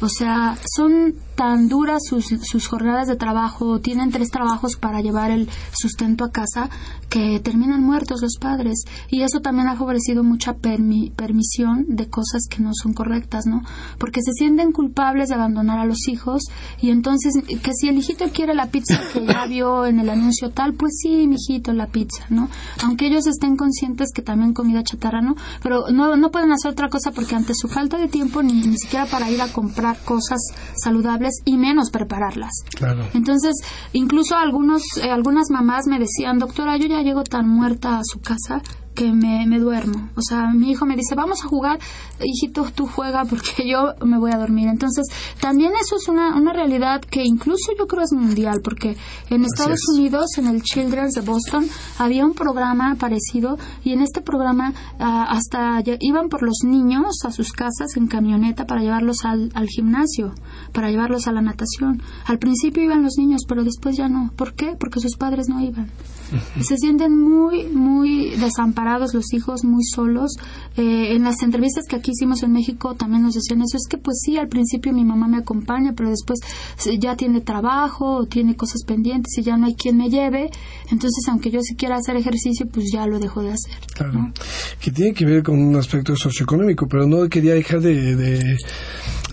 [0.00, 5.30] O sea, son tan duras sus, sus jornadas de trabajo, tienen tres trabajos para llevar
[5.30, 6.68] el sustento a casa,
[7.08, 8.82] que terminan muertos los padres.
[9.08, 13.62] Y eso también ha favorecido mucha permisión de cosas que no son correctas, ¿no?
[13.98, 16.42] Porque se sienten culpables de abandonar a los hijos
[16.80, 20.50] y entonces, que si el hijito quiere la pizza que ya vio en el anuncio
[20.50, 22.48] tal, pues sí, mi hijito, la pizza, ¿no?
[22.82, 25.36] Aunque ellos estén conscientes que también comida chatarra, ¿no?
[25.62, 28.76] Pero no, no pueden hacer otra cosa porque ante su falta de tiempo, ni, ni
[28.76, 30.40] siquiera para ir a comprar cosas
[30.82, 32.52] saludables, y menos prepararlas.
[33.14, 33.54] Entonces,
[33.92, 38.20] incluso algunos, eh, algunas mamás me decían, doctora, yo ya llego tan muerta a su
[38.20, 38.62] casa
[38.98, 40.10] que me, me, duermo.
[40.16, 41.78] O sea, mi hijo me dice, vamos a jugar,
[42.20, 44.66] hijito, tú juega porque yo me voy a dormir.
[44.66, 45.06] Entonces,
[45.40, 48.96] también eso es una, una realidad que incluso yo creo es mundial, porque
[49.30, 54.20] en Estados Unidos, en el Children's de Boston, había un programa parecido y en este
[54.20, 59.52] programa uh, hasta iban por los niños a sus casas en camioneta para llevarlos al,
[59.54, 60.34] al gimnasio,
[60.72, 62.02] para llevarlos a la natación.
[62.26, 64.32] Al principio iban los niños, pero después ya no.
[64.34, 64.74] ¿Por qué?
[64.76, 65.88] Porque sus padres no iban.
[66.60, 70.32] Se sienten muy, muy desamparados los hijos, muy solos.
[70.76, 73.76] Eh, en las entrevistas que aquí hicimos en México también nos decían eso.
[73.76, 76.40] Es que pues sí, al principio mi mamá me acompaña, pero después
[76.98, 80.50] ya tiene trabajo o tiene cosas pendientes y ya no hay quien me lleve.
[80.90, 83.74] Entonces, aunque yo sí quiera hacer ejercicio, pues ya lo dejo de hacer.
[83.94, 84.32] Claro.
[84.80, 88.56] Que tiene que ver con un aspecto socioeconómico, pero no quería dejar de, de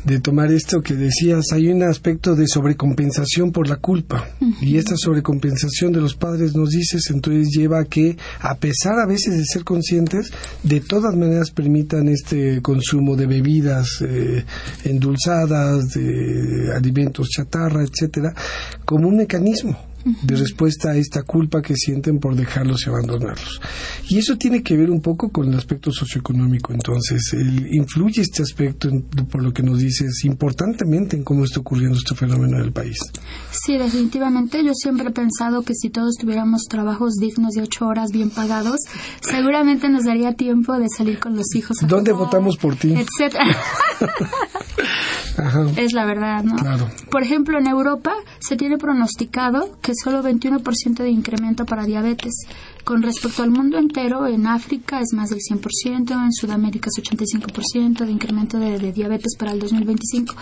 [0.06, 4.30] de tomar esto que decías, hay un aspecto de sobrecompensación por la culpa.
[4.62, 9.08] Y esta sobrecompensación de los padres nos dices, entonces lleva a que, a pesar a
[9.08, 10.32] veces de ser conscientes,
[10.64, 14.46] de todas maneras permitan este consumo de bebidas eh,
[14.84, 18.34] endulzadas, de alimentos chatarra, etcétera,
[18.86, 23.60] como un mecanismo de respuesta a esta culpa que sienten por dejarlos y abandonarlos.
[24.10, 26.74] Y eso tiene que ver un poco con el aspecto socioeconómico.
[26.74, 27.22] Entonces,
[27.72, 28.90] influye este aspecto,
[29.30, 32.98] por lo que nos dices, importantemente en cómo está ocurriendo este fenómeno en el país.
[33.52, 34.64] Sí, definitivamente.
[34.64, 38.80] Yo siempre he pensado que si todos tuviéramos trabajos dignos de ocho horas bien pagados,
[39.22, 41.78] seguramente nos daría tiempo de salir con los hijos.
[41.88, 42.94] ¿Dónde votamos por ti?
[42.94, 43.46] Etcétera.
[45.76, 46.56] Es la verdad, ¿no?
[47.12, 52.34] Por ejemplo, en Europa se tiene pronosticado que solo 21% de incremento para diabetes.
[52.84, 58.06] Con respecto al mundo entero, en África es más del 100%, en Sudamérica es 85%
[58.06, 60.36] de incremento de, diabetes para el 2025.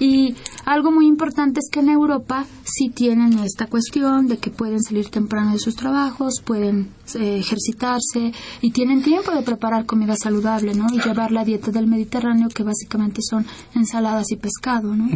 [0.00, 0.34] Y
[0.64, 5.10] algo muy importante es que en Europa sí tienen esta cuestión de que pueden salir
[5.10, 10.86] temprano de sus trabajos, pueden eh, ejercitarse y tienen tiempo de preparar comida saludable, ¿no?
[10.92, 15.08] Y llevar la dieta del Mediterráneo, que básicamente son ensaladas y pescado, ¿no?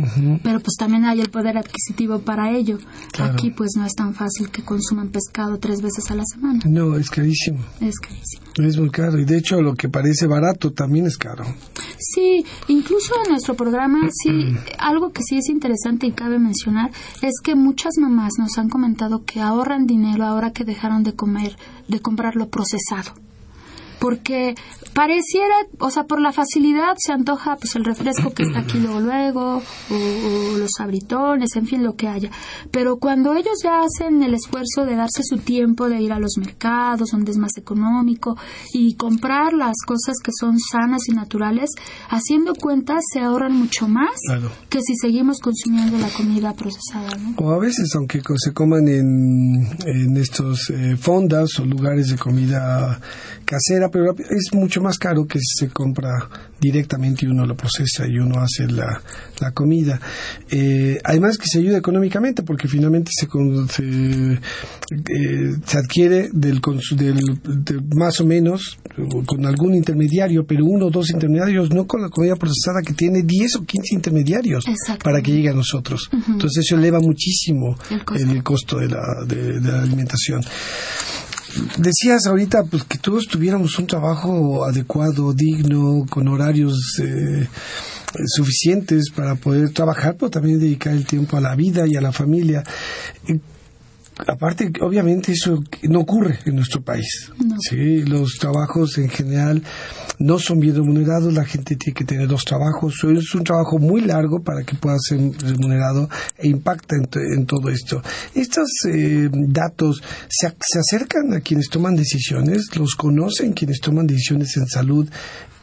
[0.43, 2.79] Pero pues también hay el poder adquisitivo para ello.
[3.19, 6.61] Aquí pues no es tan fácil que consuman pescado tres veces a la semana.
[6.67, 7.59] No, es carísimo.
[7.81, 8.47] Es carísimo.
[8.59, 11.45] Es muy caro y de hecho lo que parece barato también es caro.
[11.99, 14.31] Sí, incluso en nuestro programa sí
[14.79, 16.91] algo que sí es interesante y cabe mencionar
[17.23, 21.57] es que muchas mamás nos han comentado que ahorran dinero ahora que dejaron de comer,
[21.89, 23.13] de comprar lo procesado
[24.07, 24.55] porque
[24.95, 29.01] pareciera, o sea, por la facilidad se antoja pues el refresco que está aquí luego
[29.01, 32.31] luego, o, los abritones, en fin, lo que haya.
[32.71, 36.39] Pero cuando ellos ya hacen el esfuerzo de darse su tiempo de ir a los
[36.39, 38.37] mercados, donde es más económico,
[38.73, 41.71] y comprar las cosas que son sanas y naturales,
[42.09, 44.21] haciendo cuentas se ahorran mucho más
[44.69, 47.09] que si seguimos consumiendo la comida procesada.
[47.39, 53.01] O a veces, aunque se coman en, en estos eh, fondas o lugares de comida
[53.47, 56.29] casera, pero es mucho más caro que si se compra
[56.61, 59.01] directamente y uno lo procesa y uno hace la,
[59.41, 59.99] la comida.
[60.51, 63.27] Eh, además que se ayuda económicamente porque finalmente se,
[63.71, 64.39] se, eh,
[65.65, 68.79] se adquiere del, del más o menos
[69.25, 73.23] con algún intermediario, pero uno o dos intermediarios, no con la comida procesada que tiene
[73.23, 74.67] 10 o 15 intermediarios
[75.03, 76.11] para que llegue a nosotros.
[76.13, 77.79] Entonces eso eleva muchísimo
[78.15, 80.43] el costo, de, la, de la alimentación
[81.79, 87.49] decías ahorita pues que todos tuviéramos un trabajo adecuado, digno, con horarios eh,
[88.27, 92.13] suficientes para poder trabajar, pero también dedicar el tiempo a la vida y a la
[92.13, 92.63] familia
[94.27, 97.31] aparte, obviamente eso no ocurre en nuestro país.
[97.61, 98.03] ¿sí?
[98.03, 99.63] Los trabajos en general
[100.19, 104.01] no son bien remunerados, la gente tiene que tener dos trabajos, es un trabajo muy
[104.03, 108.03] largo para que pueda ser remunerado e impacta en, todo esto.
[108.35, 114.57] Estos eh, datos se, se acercan a quienes toman decisiones, los conocen quienes toman decisiones
[114.57, 115.09] en salud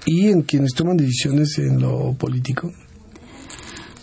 [0.05, 2.71] y en quienes toman decisiones en lo político.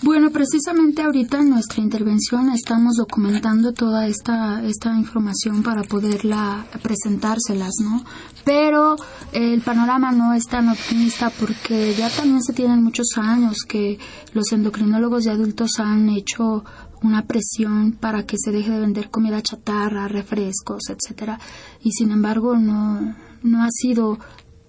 [0.02, 7.74] Bueno, precisamente ahorita en nuestra intervención estamos documentando toda esta, esta información para poderla presentárselas,
[7.82, 8.02] ¿no?
[8.42, 8.96] Pero
[9.32, 13.98] el panorama no es tan optimista porque ya también se tienen muchos años que
[14.32, 16.64] los endocrinólogos de adultos han hecho
[17.02, 21.38] una presión para que se deje de vender comida chatarra, refrescos, etcétera,
[21.82, 24.18] y sin embargo no no ha sido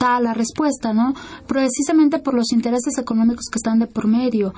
[0.01, 1.13] la respuesta, ¿no?
[1.47, 4.53] Precisamente por los intereses económicos que están de por medio.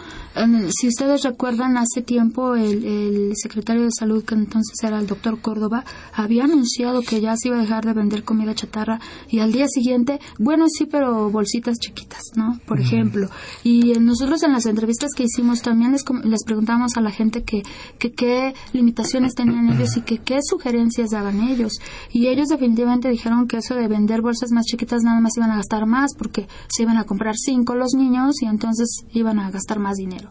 [0.70, 5.84] si ustedes recuerdan, hace tiempo el, secretario de Salud, que entonces era el doctor Córdoba,
[6.14, 9.66] había anunciado que ya se iba a dejar de vender comida chatarra y al día
[9.68, 12.60] siguiente, bueno, sí, pero bolsitas chiquitas, ¿no?
[12.66, 13.30] Por ejemplo.
[13.64, 17.64] Y nosotros en las entrevistas que hicimos también les, les preguntamos a la gente que,
[18.00, 21.74] que qué limitaciones tenían ellos y que qué sugerencias daban ellos.
[22.12, 25.58] Y ellos definitivamente dijeron que eso de vender bolsas más chiquitas nada más iban a
[25.58, 29.80] gastar más porque se iban a comprar cinco los niños y entonces iban a gastar
[29.80, 30.30] más dinero.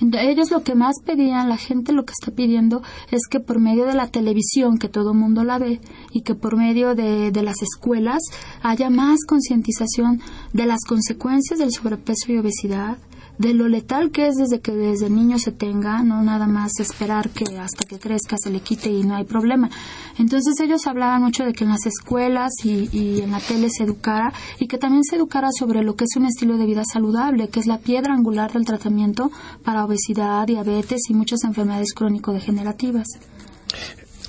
[0.00, 3.84] Ellos lo que más pedían, la gente lo que está pidiendo es que por medio
[3.84, 5.80] de la televisión, que todo el mundo la ve,
[6.12, 8.22] y que por medio de, de las escuelas
[8.62, 10.20] haya más concientización
[10.52, 12.98] de las consecuencias del sobrepeso y obesidad,
[13.38, 17.30] de lo letal que es desde que desde niño se tenga, no nada más esperar
[17.30, 19.70] que hasta que crezca se le quite y no hay problema.
[20.18, 23.84] Entonces ellos hablaban mucho de que en las escuelas y, y en la tele se
[23.84, 27.48] educara y que también se educara sobre lo que es un estilo de vida saludable,
[27.48, 29.30] que es la piedra angular del tratamiento
[29.64, 33.06] para obesidad, diabetes y muchas enfermedades crónico-degenerativas.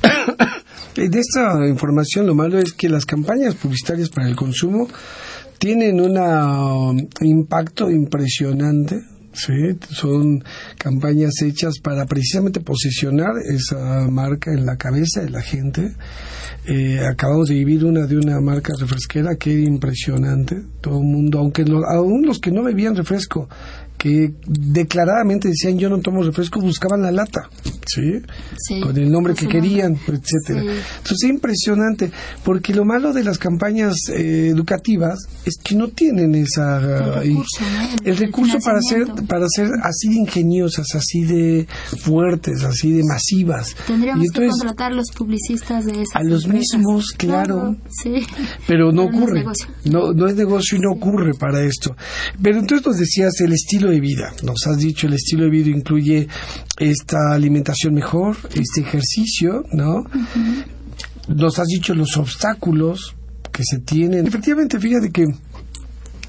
[0.96, 4.88] De esta información lo malo es que las campañas publicitarias para el consumo
[5.60, 9.02] tienen un um, impacto impresionante.
[9.34, 9.54] ¿sí?
[9.92, 10.44] Son
[10.78, 15.94] campañas hechas para precisamente posicionar esa marca en la cabeza de la gente.
[16.66, 20.62] Eh, acabamos de vivir una de una marca refresquera que era impresionante.
[20.82, 23.50] Todo el mundo, aunque aún los que no bebían refresco,
[24.00, 27.50] que declaradamente decían yo no tomo refresco, buscaban la lata,
[27.86, 28.22] ¿sí?
[28.82, 30.62] Con el nombre que querían, etcétera.
[30.62, 32.10] Entonces es impresionante,
[32.46, 38.58] porque lo malo de las campañas eh, educativas es que no tienen esa el recurso,
[38.64, 41.68] para ser para ser así de ingeniosas, así de
[42.02, 43.76] fuertes, así de masivas.
[43.86, 47.76] Tendríamos que contratar los publicistas de esas A los mismos, claro.
[48.66, 49.44] Pero no ocurre.
[49.84, 51.98] No, no es negocio y no ocurre para esto.
[52.42, 54.34] Pero entonces nos decías el estilo estilo de vida.
[54.44, 56.28] Nos has dicho el estilo de vida incluye
[56.78, 60.04] esta alimentación mejor, este ejercicio, ¿no?
[61.28, 63.16] Nos has dicho los obstáculos
[63.52, 64.28] que se tienen.
[64.28, 65.26] Efectivamente, fíjate que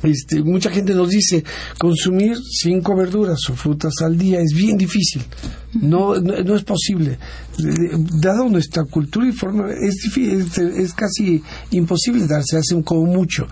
[0.02, 1.44] este, mucha gente nos dice
[1.78, 5.22] consumir cinco verduras o frutas al día es bien difícil.
[5.74, 7.18] No, no, es posible.
[8.20, 13.46] Dado nuestra cultura y forma, es, es, es casi imposible darse, hace como mucho.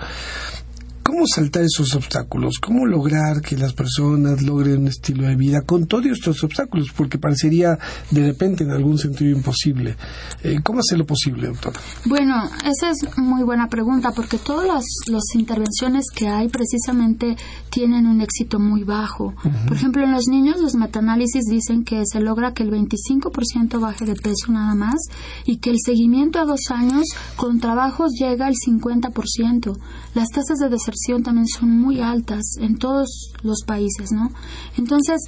[1.08, 2.58] ¿Cómo saltar esos obstáculos?
[2.60, 6.92] ¿Cómo lograr que las personas logren un estilo de vida con todos estos obstáculos?
[6.94, 7.78] Porque parecería
[8.10, 9.96] de repente en algún sentido imposible.
[10.42, 11.80] Eh, ¿Cómo hacerlo posible, doctora?
[12.04, 17.38] Bueno, esa es muy buena pregunta porque todas las, intervenciones que hay precisamente
[17.70, 19.32] tienen un éxito muy bajo.
[19.66, 24.04] Por ejemplo, en los niños los metaanálisis dicen que se logra que el 25% baje
[24.04, 24.96] de peso nada más
[25.46, 27.04] y que el seguimiento a dos años
[27.36, 29.78] con trabajos llega al 50%.
[30.14, 34.30] Las tasas de deserción también son muy altas en todos los países, ¿no?
[34.76, 35.20] Entonces,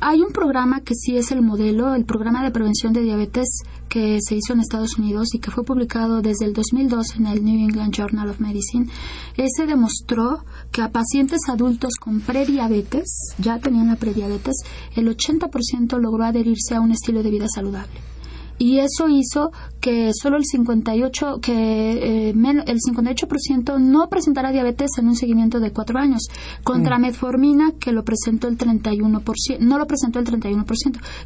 [0.00, 4.18] hay un programa que sí es el modelo, el programa de prevención de diabetes que
[4.20, 7.58] se hizo en Estados Unidos y que fue publicado desde el 2002 en el New
[7.58, 8.88] England Journal of Medicine.
[9.36, 14.56] Ese demostró que a pacientes adultos con prediabetes, ya tenían la prediabetes,
[14.94, 18.13] el 80% logró adherirse a un estilo de vida saludable
[18.58, 25.08] y eso hizo que solo el 58 que eh, el 58% no presentara diabetes en
[25.08, 26.22] un seguimiento de cuatro años
[26.62, 27.02] contra mm.
[27.02, 30.66] metformina que lo presentó el 31% no lo presentó el 31%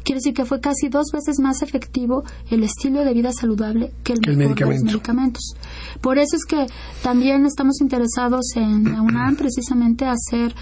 [0.03, 4.13] quiere decir que fue casi dos veces más efectivo el estilo de vida saludable que
[4.13, 4.65] el, medicamento.
[4.65, 5.55] los medicamentos
[6.01, 6.65] por eso es que
[7.03, 10.53] también estamos interesados en la UNAM precisamente hacer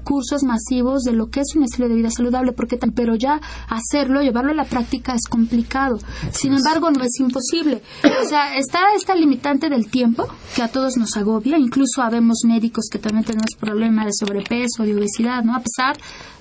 [0.00, 4.22] cursos masivos de lo que es un estilo de vida saludable, porque pero ya hacerlo,
[4.22, 5.98] llevarlo a la práctica es complicado.
[6.32, 7.82] Sin embargo, no es imposible.
[8.22, 12.86] O sea, está esta limitante del tiempo que a todos nos agobia, incluso habemos médicos
[12.90, 15.54] que también tenemos problemas de sobrepeso, de obesidad, ¿no?
[15.54, 15.96] A pesar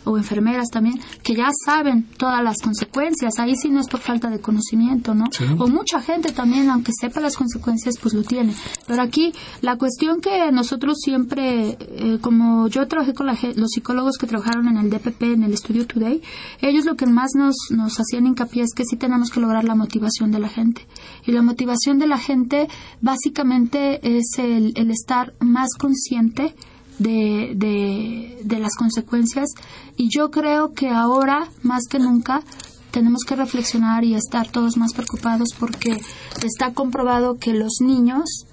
[0.06, 3.38] o enfermeras también, que ya saben todas las consecuencias.
[3.38, 5.26] Ahí sí no es por falta de conocimiento, ¿no?
[5.58, 8.54] O mucha gente también, aunque sepa las consecuencias, pues lo tiene.
[8.88, 14.28] Pero aquí la cuestión que nosotros siempre, eh, como yo trabajé con los psicólogos que
[14.28, 16.22] trabajaron en el DPP, en el estudio Today,
[16.62, 19.76] ellos lo que más nos, nos hacían hincapié es que sí tenemos que lograr la
[19.76, 20.86] motivación de la gente.
[21.26, 22.68] Y la motivación de la gente
[23.02, 26.56] básicamente es el, el estar más consciente
[27.00, 29.50] de, de, de las consecuencias
[29.96, 32.44] y yo creo que ahora más que nunca
[32.92, 36.02] tenemos que reflexionar y estar todos más preocupados porque
[36.44, 38.46] está comprobado que los niños,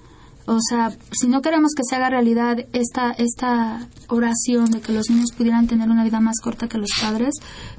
[0.47, 5.11] o sea, si no queremos que se haga realidad esta, esta oración de que los
[5.11, 7.35] niños pudieran tener una vida más corta que los padres,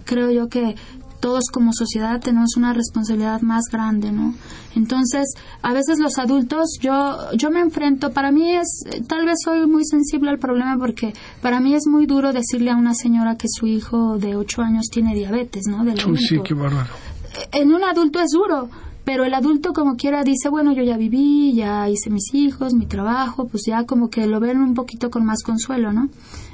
[0.06, 0.76] creo yo que
[1.20, 4.36] todos como sociedad tenemos una responsabilidad más grande, ¿no?
[4.76, 9.66] Entonces, a veces los adultos, yo, yo me enfrento, para mí es, tal vez soy
[9.66, 13.48] muy sensible al problema porque para mí es muy duro decirle a una señora que
[13.50, 15.84] su hijo de 8 años tiene diabetes, ¿no?
[16.18, 16.90] sí, qué bárbaro.
[17.52, 18.70] En un adulto es duro,
[19.08, 22.88] pero el adulto como quiera dice, bueno, yo ya viví, ya hice mis hijos, mi
[22.88, 26.10] trabajo, pues ya como que lo ven un poquito con más consuelo, ¿no?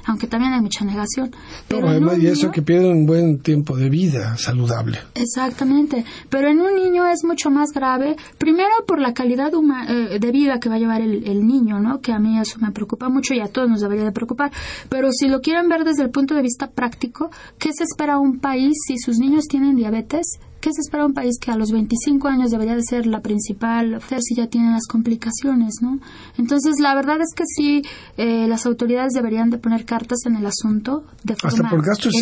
[0.06, 1.32] Aunque también hay mucha negación.
[1.66, 5.00] Pero además, y eso que pierde un buen tiempo de vida saludable.
[5.16, 6.04] Exactamente.
[6.28, 9.50] Pero en un niño es mucho más grave, primero por la calidad
[9.88, 12.00] eh, de vida que va a llevar el, el, niño, ¿no?
[12.00, 14.52] Que a mí eso me preocupa mucho y a todos nos debería de preocupar.
[14.88, 18.38] Pero si lo quieren ver desde el punto de vista práctico, ¿qué se espera un
[18.38, 20.38] país si sus niños tienen diabetes?
[20.64, 23.92] ¿Qué se espera un país que a los 25 años debería de ser la principal
[23.96, 25.98] hacer si ya tiene las complicaciones, ¿no?
[26.38, 27.82] Entonces, la verdad es que sí,
[28.16, 31.70] eh, las autoridades deberían de poner cartas en el asunto de forma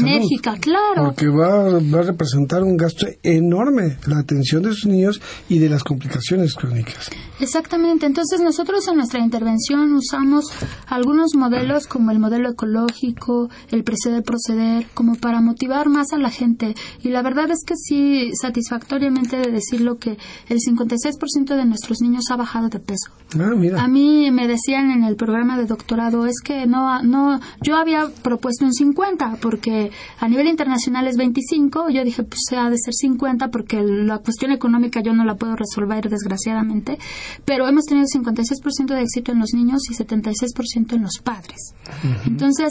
[0.01, 1.05] enérgica, claro.
[1.05, 5.69] Porque va, va, a representar un gasto enorme la atención de sus niños y de
[5.69, 7.11] las complicaciones crónicas.
[7.39, 8.07] Exactamente.
[8.07, 10.47] Entonces, nosotros en nuestra intervención usamos
[10.89, 16.31] algunos modelos como el modelo ecológico, el proceder proceder, como para motivar más a la
[16.31, 16.75] gente.
[17.05, 20.19] Y la verdad es que sí, satisfactoriamente de decirlo que
[20.49, 23.11] el 56% de nuestros niños ha bajado de peso.
[23.39, 27.77] Ah, a mí me decían en el programa de doctorado es que no no yo
[27.77, 32.77] había propuesto un 50 porque a nivel internacional es 25, yo dije pues ha de
[32.79, 36.99] ser 50 porque la cuestión económica yo no la puedo resolver desgraciadamente,
[37.45, 41.75] pero hemos tenido 56% de éxito en los niños y 76% en los padres.
[42.27, 42.71] Entonces,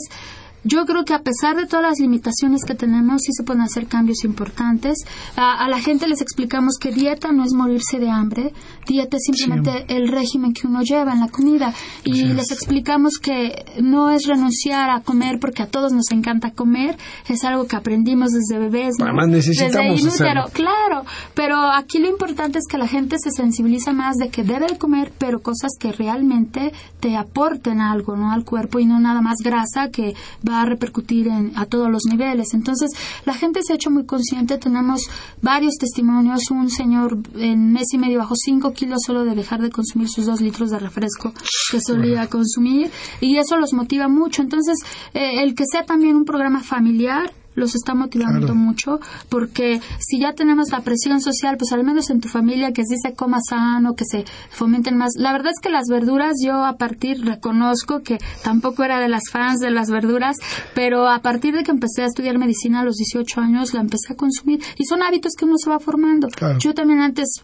[0.63, 3.87] yo creo que a pesar de todas las limitaciones que tenemos, sí se pueden hacer
[3.87, 4.99] cambios importantes.
[5.35, 8.53] A, la gente les explicamos que dieta no es morirse de hambre,
[8.87, 11.73] dieta es simplemente el régimen que uno lleva en la comida.
[12.03, 16.97] Y les explicamos que no es renunciar a comer porque a todos nos encanta comer,
[17.27, 18.95] es algo que aprendimos desde bebés.
[18.99, 21.05] Además necesitamos desde claro.
[21.33, 25.11] Pero aquí lo importante es que la gente se sensibiliza más de que debe comer,
[25.17, 28.31] pero cosas que realmente te aporten algo ¿no?
[28.31, 30.13] al cuerpo y no nada más grasa que
[30.47, 32.53] va va a repercutir en, a todos los niveles.
[32.53, 32.91] Entonces,
[33.25, 34.57] la gente se ha hecho muy consciente.
[34.57, 35.09] Tenemos
[35.41, 36.51] varios testimonios.
[36.51, 40.25] Un señor en mes y medio bajó 5 kilos solo de dejar de consumir sus
[40.25, 41.33] 2 litros de refresco
[41.71, 42.91] que solía consumir.
[43.19, 44.41] Y eso los motiva mucho.
[44.41, 44.77] Entonces,
[45.13, 48.99] eh, el que sea también un programa familiar los está motivando mucho
[49.29, 53.13] porque si ya tenemos la presión social, pues al menos en tu familia que se
[53.13, 55.11] coma sano, que se fomenten más.
[55.15, 59.23] La verdad es que las verduras yo a partir reconozco que tampoco era de las
[59.31, 60.37] fans de las verduras,
[60.73, 64.13] pero a partir de que empecé a estudiar medicina a los 18 años la empecé
[64.13, 66.27] a consumir y son hábitos que uno se va formando.
[66.59, 67.41] Yo también antes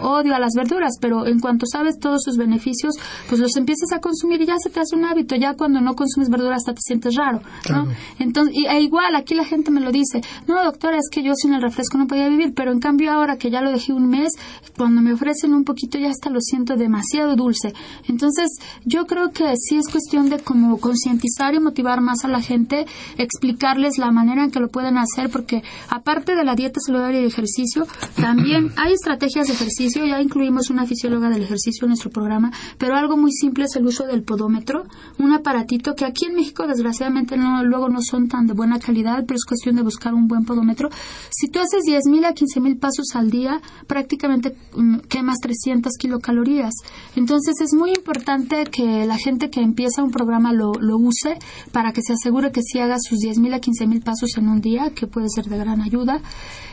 [0.00, 2.94] odio a las verduras, pero en cuanto sabes todos sus beneficios,
[3.28, 5.36] pues los empiezas a consumir y ya se te hace un hábito.
[5.36, 7.40] Ya cuando no consumes verduras hasta te sientes raro,
[7.70, 7.88] ¿no?
[8.18, 11.32] Entonces, y, e igual aquí la gente me lo dice, no doctora, es que yo
[11.34, 14.08] sin el refresco no podía vivir, pero en cambio ahora que ya lo dejé un
[14.08, 14.32] mes,
[14.76, 17.72] cuando me ofrecen un poquito ya hasta lo siento demasiado dulce.
[18.08, 18.50] Entonces,
[18.84, 22.86] yo creo que sí es cuestión de como concientizar y motivar más a la gente,
[23.16, 27.20] explicarles la manera en que lo pueden hacer, porque aparte de la dieta saludable y
[27.22, 32.10] el ejercicio, también hay estrategias de ejercicio, ya incluimos una fisióloga del ejercicio en nuestro
[32.10, 34.86] programa, pero algo muy simple es el uso del podómetro,
[35.18, 39.24] un aparatito que aquí en México desgraciadamente no, luego no son tan de buena calidad,
[39.26, 40.90] pero es cuestión de buscar un buen podómetro.
[41.30, 46.74] Si tú haces 10.000 a 15.000 pasos al día, prácticamente mm, quemas 300 kilocalorías.
[47.16, 51.38] Entonces es muy importante que la gente que empieza un programa lo, lo use
[51.72, 54.90] para que se asegure que si haga sus 10.000 a 15.000 pasos en un día,
[54.90, 56.20] que puede ser de gran ayuda.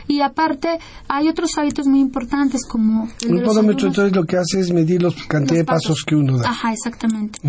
[0.08, 0.78] Y aparte,
[1.08, 3.08] hay otros hábitos muy importantes como...
[3.26, 6.50] El podómetro entonces lo que hace es medir los cantidad de pasos que uno da.
[6.50, 7.40] Ajá, exactamente.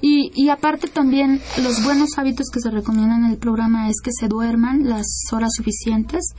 [0.00, 4.10] y, y aparte también, los buenos hábitos que se recomiendan en el programa es que
[4.12, 6.34] se duerman las horas suficientes.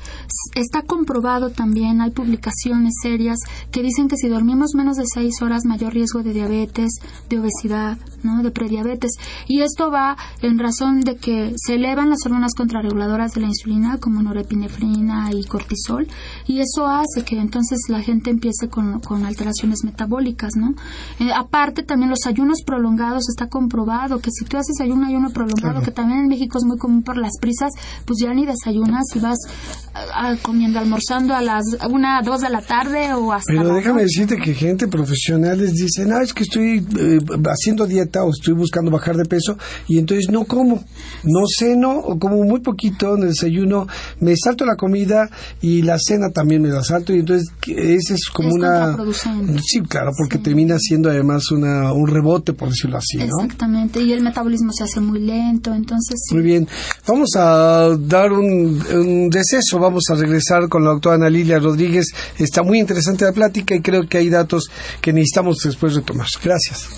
[0.55, 3.38] Está comprobado también, hay publicaciones serias
[3.72, 6.91] que dicen que si dormimos menos de seis horas, mayor riesgo de diabetes,
[7.30, 8.43] de obesidad, ¿no?
[8.43, 9.11] de prediabetes.
[9.47, 13.97] Y esto va en razón de que se elevan las hormonas contrarreguladoras de la insulina,
[13.97, 16.08] como norepinefrina y cortisol
[16.45, 20.76] y eso hace que entonces la gente empiece con, con alteraciones metabólicas, ¿no?
[21.20, 25.82] Eh, aparte también los ayunos prolongados está comprobado que si tú haces ayuno ayuno prolongado
[25.82, 27.72] que también en México es muy común por las prisas,
[28.05, 29.38] pues ya ni desayunas y vas
[30.41, 34.53] comiendo almorzando a las una dos de la tarde o hasta Pero déjame decirte que
[34.53, 39.26] gente profesionales dicen, "Ah, es que estoy eh, haciendo dieta o estoy buscando bajar de
[39.26, 40.84] peso y entonces no como,
[41.24, 43.88] no ceno o como muy poquito en el desayuno,
[44.20, 45.30] me salto la comida
[45.62, 48.95] y la cena también me da salto y entonces ese es como una
[49.64, 53.26] sí claro porque termina siendo además una un rebote por decirlo así ¿no?
[53.26, 56.68] exactamente y el metabolismo se hace muy lento entonces muy bien
[57.08, 62.08] vamos a dar un, un receso vamos a regresar con la doctora Ana Lilia Rodríguez
[62.38, 64.70] está muy interesante la plática y creo que hay datos
[65.02, 66.28] que necesitamos después retomar.
[66.43, 66.89] Gracias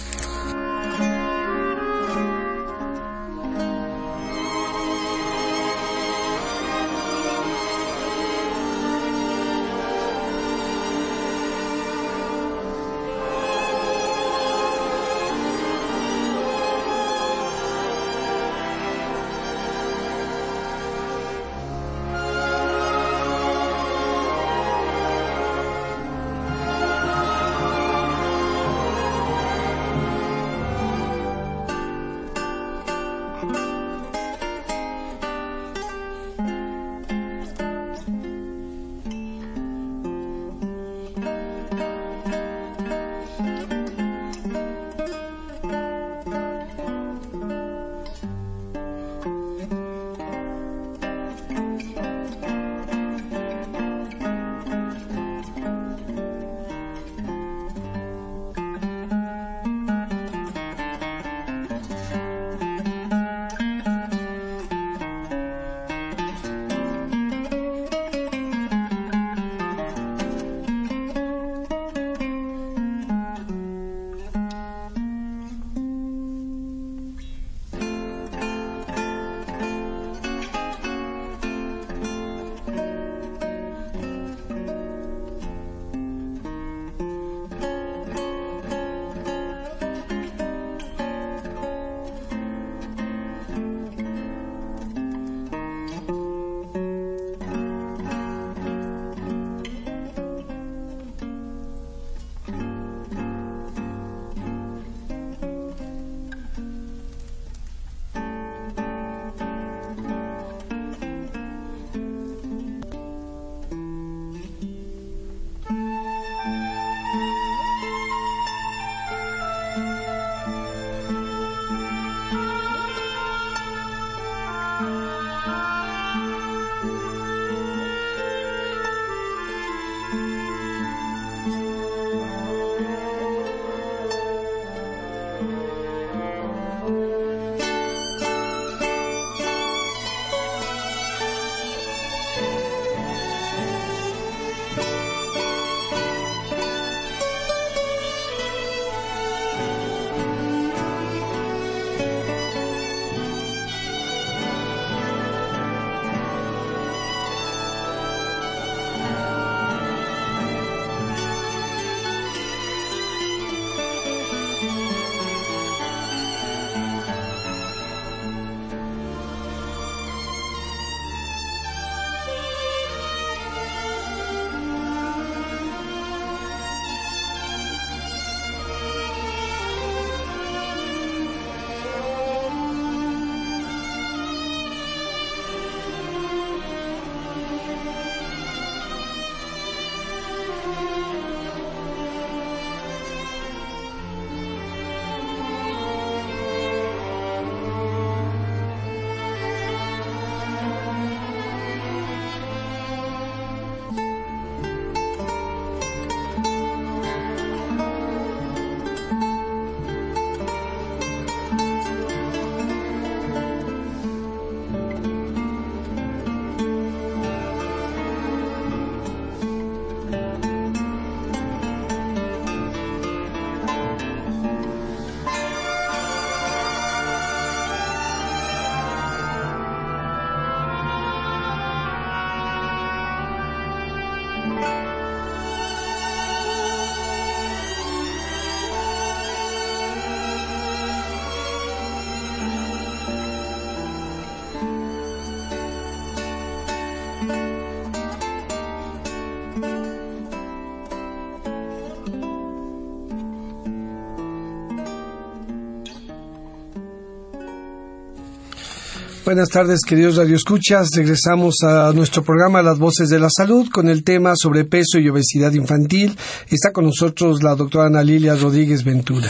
[259.30, 260.90] Buenas tardes, queridos radioescuchas.
[260.96, 265.54] Regresamos a nuestro programa Las Voces de la Salud con el tema sobrepeso y obesidad
[265.54, 266.18] infantil.
[266.50, 269.30] Está con nosotros la doctora Ana Lilia Rodríguez Ventura.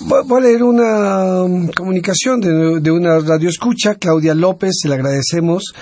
[0.00, 5.72] Voy a leer una um, comunicación de, de una radioescucha, Claudia López, se la agradecemos.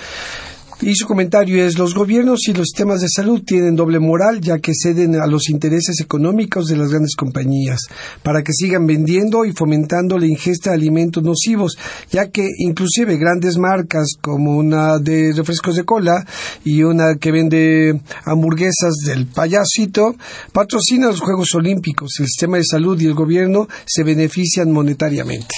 [0.87, 4.59] Y su comentario es, los gobiernos y los sistemas de salud tienen doble moral ya
[4.59, 7.81] que ceden a los intereses económicos de las grandes compañías
[8.23, 11.79] para que sigan vendiendo y fomentando la ingesta de alimentos nocivos,
[12.11, 16.23] ya que inclusive grandes marcas como una de refrescos de cola
[16.65, 20.15] y una que vende hamburguesas del payasito
[20.53, 22.21] patrocinan los Juegos Olímpicos.
[22.21, 25.55] El sistema de salud y el gobierno se benefician monetariamente.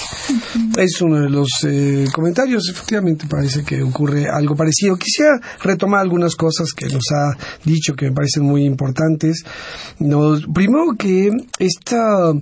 [0.77, 2.69] Es uno de los eh, comentarios.
[2.69, 5.16] Efectivamente parece que ocurre algo parecido quisiera
[5.61, 9.43] retomar algunas cosas que nos ha dicho que me parecen muy importantes.
[10.53, 12.33] primero que esta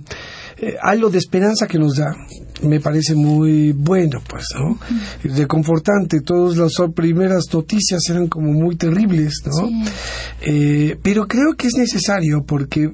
[0.58, 2.16] eh, halo de esperanza que nos da
[2.62, 4.78] me parece muy bueno, pues, ¿no?
[5.22, 6.22] Reconfortante.
[6.22, 9.68] Todas las primeras noticias eran como muy terribles, ¿no?
[10.40, 12.90] Eh, pero creo que es necesario porque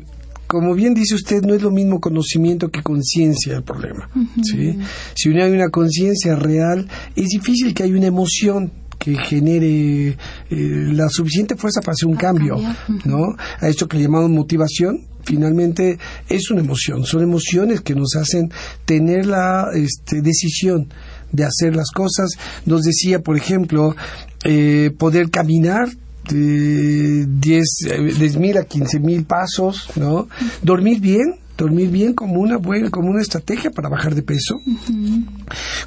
[0.49, 4.11] como bien dice usted, no es lo mismo conocimiento que conciencia del problema.
[4.43, 4.79] ¿sí?
[5.15, 8.71] Si no hay una conciencia real, es difícil que haya una emoción
[9.03, 10.17] que genere eh,
[10.49, 12.57] la suficiente fuerza para hacer un cambio,
[13.05, 13.35] ¿no?
[13.59, 15.99] A esto que le llamamos motivación, finalmente
[16.29, 18.53] es una emoción, son emociones que nos hacen
[18.85, 20.89] tener la este, decisión
[21.33, 22.31] de hacer las cosas.
[22.65, 23.97] Nos decía, por ejemplo,
[24.45, 25.89] eh, poder caminar
[26.31, 30.29] de 10 mil a 15 mil pasos, ¿no?
[30.63, 34.61] Dormir bien, dormir bien como una buena como una estrategia para bajar de peso.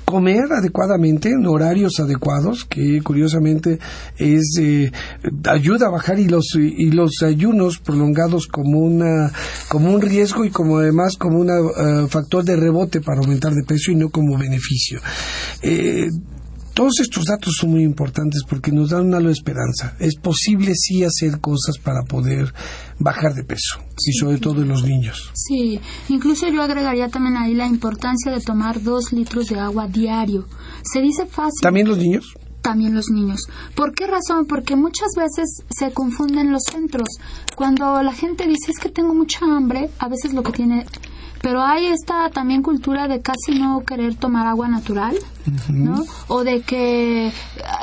[0.05, 3.79] Comer adecuadamente en horarios adecuados que curiosamente
[4.17, 4.91] es eh,
[5.49, 9.31] ayuda a bajar y los y los ayunos prolongados como una
[9.67, 13.63] como un riesgo y como además como un eh, factor de rebote para aumentar de
[13.63, 14.99] peso y no como beneficio.
[15.61, 16.09] Eh,
[16.75, 19.95] todos estos datos son muy importantes porque nos dan una esperanza.
[19.97, 22.53] Es posible sí hacer cosas para poder
[22.99, 25.31] bajar de peso y sobre todo en los niños.
[25.33, 30.47] Sí, incluso yo agregaría también ahí la importancia de tomar dos litros de agua diario.
[30.83, 31.61] Se dice fácil.
[31.61, 32.33] ¿También los niños?
[32.61, 33.47] También los niños.
[33.73, 34.45] ¿Por qué razón?
[34.45, 37.07] Porque muchas veces se confunden los centros.
[37.55, 40.85] Cuando la gente dice es que tengo mucha hambre, a veces lo que tiene
[41.41, 45.15] pero hay esta también cultura de casi no querer tomar agua natural,
[45.69, 46.03] ¿no?
[46.27, 47.31] O de que eh,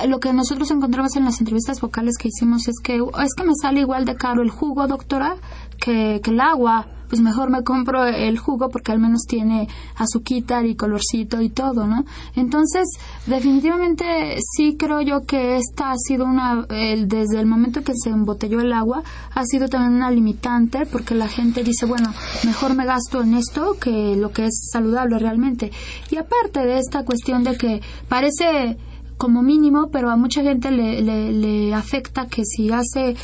[0.09, 3.55] lo que nosotros encontramos en las entrevistas vocales que hicimos es que es que me
[3.61, 5.37] sale igual de caro el jugo, doctora,
[5.81, 10.65] que, que el agua pues mejor me compro el jugo porque al menos tiene azuquita
[10.65, 12.07] y colorcito y todo, ¿no?
[12.37, 12.89] Entonces,
[13.27, 18.63] definitivamente sí creo yo que esta ha sido una, desde el momento que se embotelló
[18.63, 19.03] el agua,
[19.35, 22.15] ha sido también una limitante porque la gente dice, bueno,
[22.47, 25.71] mejor me gasto en esto que lo que es saludable realmente.
[26.11, 28.79] Y aparte de esta cuestión de que parece
[29.19, 33.17] como mínimo, pero a mucha gente le, le, le afecta que si hace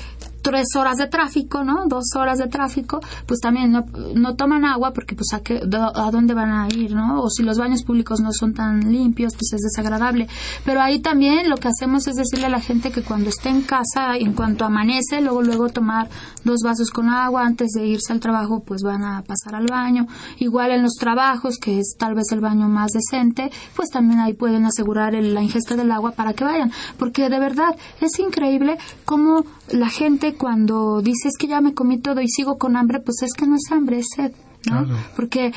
[0.42, 1.86] tres horas de tráfico, ¿no?
[1.86, 3.84] Dos horas de tráfico, pues también no,
[4.14, 7.22] no toman agua porque pues a, qué, a dónde van a ir, ¿no?
[7.22, 10.28] O si los baños públicos no son tan limpios, pues es desagradable.
[10.64, 13.62] Pero ahí también lo que hacemos es decirle a la gente que cuando esté en
[13.62, 16.08] casa, en cuanto amanece, luego luego tomar
[16.44, 20.06] dos vasos con agua antes de irse al trabajo, pues van a pasar al baño.
[20.38, 24.34] Igual en los trabajos, que es tal vez el baño más decente, pues también ahí
[24.34, 26.72] pueden asegurar la ingesta del agua para que vayan.
[26.98, 32.20] Porque de verdad es increíble cómo la gente cuando dices que ya me comí todo
[32.20, 34.32] y sigo con hambre, pues es que no es hambre, es sed.
[34.68, 34.86] ¿no?
[35.14, 35.52] Porque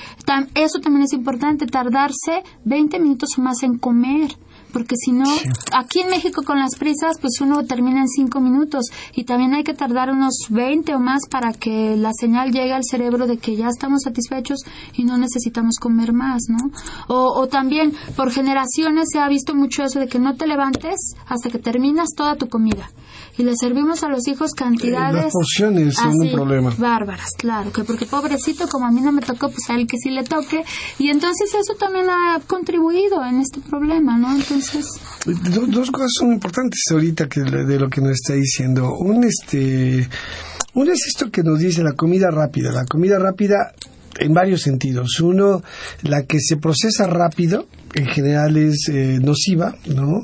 [0.53, 4.38] eso también es importante, tardarse 20 minutos o más en comer
[4.72, 5.26] porque si no,
[5.74, 9.64] aquí en México con las prisas, pues uno termina en cinco minutos y también hay
[9.64, 13.55] que tardar unos 20 o más para que la señal llegue al cerebro de que
[13.55, 14.59] ya estamos satisfechos
[14.93, 16.72] y no necesitamos comer más, ¿no?
[17.07, 21.16] O, o también por generaciones se ha visto mucho eso de que no te levantes
[21.28, 22.89] hasta que terminas toda tu comida
[23.38, 25.25] y le servimos a los hijos cantidades.
[25.25, 26.73] Las porciones son un problema.
[26.77, 29.97] Bárbaras, claro, que porque pobrecito, como a mí no me tocó, pues a él que
[29.97, 30.63] sí le toque.
[30.99, 34.36] Y entonces eso también ha contribuido en este problema, ¿no?
[34.36, 34.86] Entonces.
[35.25, 38.95] dos cosas son importantes ahorita que de lo que nos está diciendo.
[38.97, 40.07] Un, este.
[40.73, 42.71] Uno es esto que nos dice la comida rápida.
[42.71, 43.73] La comida rápida
[44.20, 45.20] en varios sentidos.
[45.20, 45.62] Uno,
[46.03, 50.24] la que se procesa rápido, en general es eh, nociva, ¿no?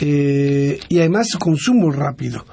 [0.00, 2.44] Eh, y además su consumo rápido.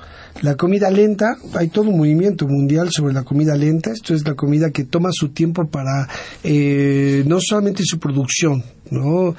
[0.42, 3.92] La comida lenta, hay todo un movimiento mundial sobre la comida lenta.
[3.92, 6.08] Esto es la comida que toma su tiempo para
[6.44, 9.36] eh, no solamente su producción, ¿no?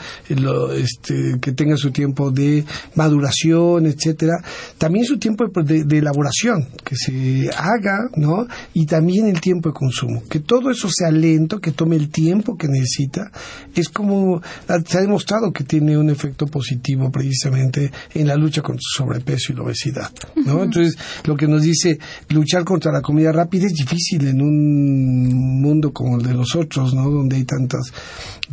[0.75, 4.43] este, que tenga su tiempo de maduración, etcétera.
[4.79, 8.47] También su tiempo de, de, elaboración, que se haga, ¿no?
[8.75, 10.23] Y también el tiempo de consumo.
[10.29, 13.31] Que todo eso sea lento, que tome el tiempo que necesita.
[13.75, 14.43] Es como
[14.87, 19.53] se ha demostrado que tiene un efecto positivo precisamente en la lucha contra el sobrepeso
[19.53, 20.11] y la obesidad,
[20.45, 20.63] ¿no?
[20.63, 21.99] Entonces, lo que nos dice
[22.31, 26.95] luchar contra la comida rápida es difícil en un mundo como el de los otros,
[26.95, 27.11] ¿no?
[27.11, 27.93] Donde hay tantas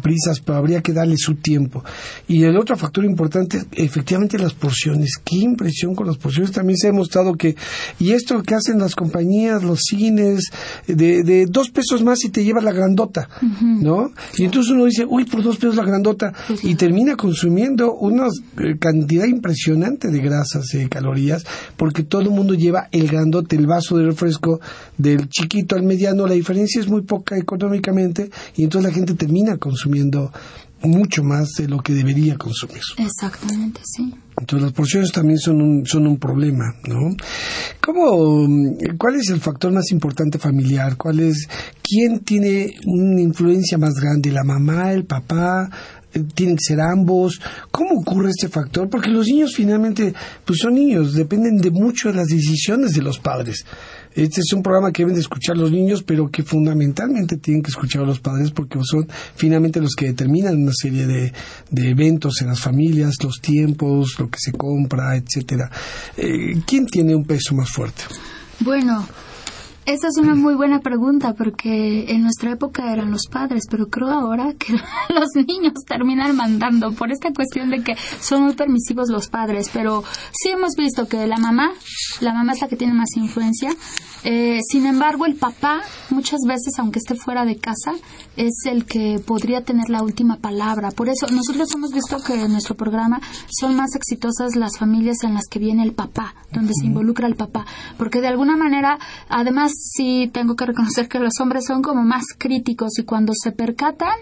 [0.02, 1.84] prisas, pero habría que darle su tiempo.
[2.28, 5.12] Y el otro factor importante, efectivamente, las porciones.
[5.24, 6.52] Qué impresión con las porciones.
[6.52, 7.56] También se ha demostrado que,
[8.00, 10.50] y esto que hacen las compañías, los cines,
[10.88, 13.30] de, de dos pesos más y te lleva la grandota,
[13.62, 14.12] ¿no?
[14.38, 16.34] Y entonces uno dice, uy, por dos pesos la grandota,
[16.64, 21.46] y termina consumiendo una eh, cantidad impresionante de grasas y calorías,
[21.78, 24.60] porque todo el mundo lleva el grandote, el vaso de refresco
[24.98, 29.58] del chiquito al mediano, la diferencia es muy poca económicamente, y entonces la gente termina
[29.58, 30.32] consumiendo
[30.82, 32.82] mucho más de lo que debería consumir.
[32.98, 34.14] Exactamente, sí.
[34.40, 37.16] Entonces las porciones también son un, son un problema, ¿no?
[37.82, 38.48] ¿Cómo,
[38.98, 40.96] ¿Cuál es el factor más importante familiar?
[40.96, 41.48] ¿Cuál es,
[41.82, 44.32] quién tiene una influencia más grande?
[44.32, 45.70] ¿La mamá, el papá?
[46.14, 47.40] Eh, tienen que ser ambos.
[47.72, 48.90] ¿Cómo ocurre este factor?
[48.90, 50.14] Porque los niños finalmente,
[50.46, 53.66] pues son niños, dependen de mucho de las decisiones de los padres.
[54.20, 57.70] Este es un programa que deben de escuchar los niños, pero que fundamentalmente tienen que
[57.70, 61.32] escuchar a los padres porque son finalmente los que determinan una serie de,
[61.72, 65.72] de eventos en las familias, los tiempos, lo que se compra, etcétera.
[66.18, 68.04] Eh, ¿Quién tiene un peso más fuerte?
[68.60, 69.08] Bueno,
[69.94, 74.10] esa es una muy buena pregunta porque en nuestra época eran los padres, pero creo
[74.10, 74.74] ahora que
[75.10, 80.04] los niños terminan mandando por esta cuestión de que son muy permisivos los padres, pero
[80.32, 81.72] sí hemos visto que la mamá,
[82.22, 83.72] la mamá es la que tiene más influencia.
[84.24, 87.94] Eh, sin embargo, el papá muchas veces, aunque esté fuera de casa,
[88.36, 90.92] es el que podría tener la última palabra.
[90.92, 93.22] Por eso nosotros hemos visto que en nuestro programa
[93.60, 97.36] son más exitosas las familias en las que viene el papá, donde se involucra el
[97.36, 97.66] papá,
[97.98, 102.26] porque de alguna manera, además sí tengo que reconocer que los hombres son como más
[102.38, 104.18] críticos y cuando se percatan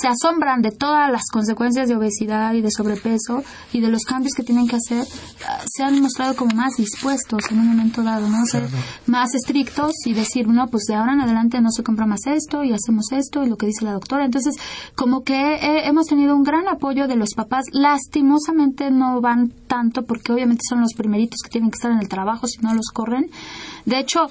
[0.00, 3.42] se asombran de todas las consecuencias de obesidad y de sobrepeso
[3.72, 5.06] y de los cambios que tienen que hacer,
[5.48, 8.44] ah, se han mostrado como más dispuestos en un momento dado, ¿no?
[8.46, 8.68] Ser
[9.06, 12.64] más estrictos y decir, no, pues de ahora en adelante no se compra más esto
[12.64, 14.24] y hacemos esto y lo que dice la doctora.
[14.24, 14.56] Entonces,
[14.94, 17.66] como que hemos tenido un gran apoyo de los papás.
[17.72, 22.08] Lastimosamente no van tanto porque obviamente son los primeritos que tienen que estar en el
[22.08, 23.30] trabajo, si no los corren.
[23.84, 24.28] De hecho,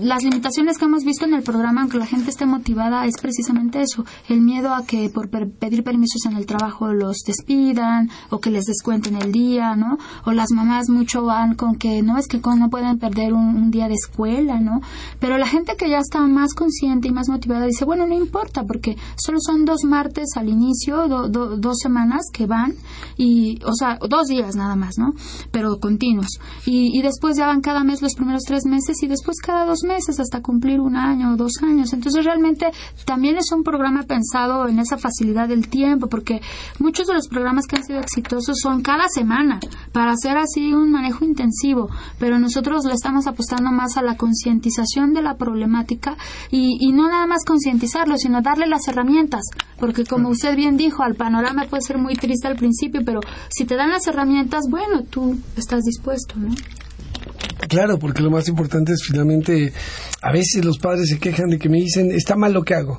[0.00, 3.80] las limitaciones que hemos visto en el programa, aunque la gente esté motivada, es precisamente
[3.80, 8.50] eso, el miedo a que por pedir permisos en el trabajo los despidan o que
[8.50, 9.98] les descuenten el día, ¿no?
[10.24, 13.88] O las mamás mucho van con que no es que no pueden perder un, día
[13.88, 14.80] de escuela, ¿no?
[15.20, 18.64] Pero la gente que ya está más consciente y más motivada dice, bueno, no importa
[18.64, 22.74] porque solo son dos martes al inicio, dos semanas que van
[23.16, 25.12] y, o sea, dos días nada más, ¿no?
[25.50, 26.38] Pero continuos.
[26.64, 29.82] Y, y después ya van cada mes los primeros tres meses y después cada dos
[29.82, 31.92] meses hasta cumplir un año o dos años.
[31.92, 32.70] Entonces realmente
[33.04, 36.40] también es un programa pensado en esa facilidad del tiempo, porque
[36.78, 39.60] muchos de los programas que han sido exitosos son cada semana
[39.92, 45.12] para hacer así un manejo intensivo, pero nosotros le estamos apostando más a la concientización
[45.12, 46.16] de la problemática
[46.50, 49.42] y, y no nada más concientizarlo, sino darle las herramientas,
[49.78, 53.64] porque como usted bien dijo, al panorama puede ser muy triste al principio, pero si
[53.64, 56.54] te dan las herramientas, bueno, tú estás dispuesto, ¿no?
[57.68, 59.72] Claro, porque lo más importante es finalmente,
[60.22, 62.98] a veces los padres se quejan de que me dicen, está mal lo que hago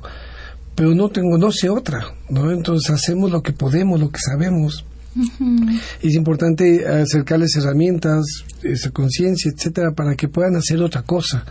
[0.80, 2.50] pero no tengo, no sé otra, ¿no?
[2.50, 4.86] Entonces hacemos lo que podemos, lo que sabemos.
[6.00, 8.24] Es importante acercarles herramientas,
[8.62, 11.44] esa conciencia, etcétera, para que puedan hacer otra cosa.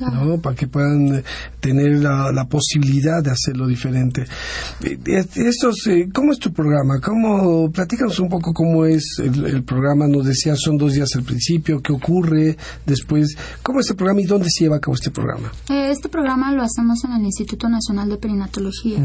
[0.00, 0.38] ¿No?
[0.40, 1.22] Para que puedan
[1.60, 4.24] tener la, posibilidad de hacerlo diferente.
[4.82, 4.98] Eh,
[5.34, 7.00] estos, eh, ¿Cómo es tu programa?
[7.00, 10.06] ¿Cómo, platícanos un poco cómo es el, programa.
[10.06, 13.36] Nos decías, son dos días al principio, qué ocurre después.
[13.62, 15.52] ¿Cómo es el programa y dónde se lleva a cabo este programa?
[15.68, 18.98] Eh, este programa lo hacemos en el Instituto Nacional de Perinatología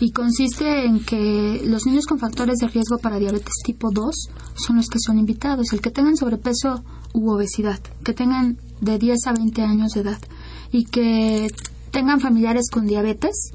[0.00, 4.14] y consiste en que los niños con factores de riesgo para diabetes tipo 2
[4.54, 5.72] son los que son invitados.
[5.72, 10.18] El que tengan sobrepeso u obesidad, que tengan de 10 a 20 años de edad
[10.74, 11.46] y que
[11.92, 13.52] tengan familiares con diabetes,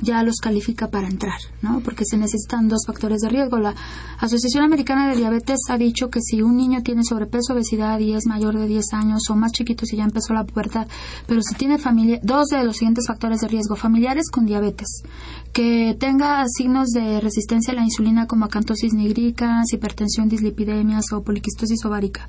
[0.00, 1.80] ya los califica para entrar, ¿no?
[1.80, 3.58] Porque se necesitan dos factores de riesgo.
[3.58, 3.74] La
[4.18, 8.24] Asociación Americana de Diabetes ha dicho que si un niño tiene sobrepeso, obesidad y es
[8.26, 10.88] mayor de 10 años o más chiquito si ya empezó la pubertad,
[11.26, 15.02] pero si tiene familia, dos de los siguientes factores de riesgo, familiares con diabetes,
[15.52, 21.84] que tenga signos de resistencia a la insulina como acantosis nigricans, hipertensión, dislipidemias o poliquistosis
[21.84, 22.26] ovárica,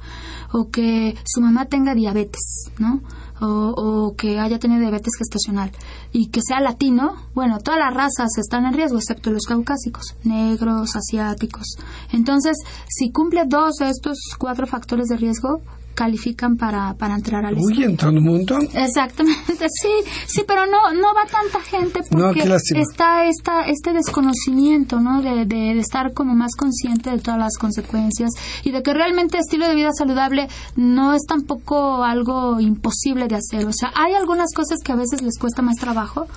[0.51, 3.01] o que su mamá tenga diabetes, ¿no?
[3.41, 5.71] O, que haya tenido diabetes gestacional
[6.13, 10.95] y que sea latino, bueno, todas las razas están en riesgo, excepto los caucásicos, negros,
[10.95, 11.75] asiáticos.
[12.13, 12.57] Entonces,
[12.88, 15.61] si cumple dos de estos cuatro factores de riesgo,
[15.96, 18.68] califican para, para entrar al Uy, entran un montón.
[18.74, 19.89] Exactamente, sí,
[20.28, 22.43] sí, pero no, no va tanta gente porque
[22.76, 25.22] está esta, este desconocimiento, ¿no?
[25.22, 28.30] De, de, de, estar como más consciente de todas las consecuencias
[28.64, 33.66] y de que realmente estilo de vida saludable no es tampoco algo imposible de hacer.
[33.66, 36.28] O sea, hay algunas cosas que a veces les cuesta más trabajo,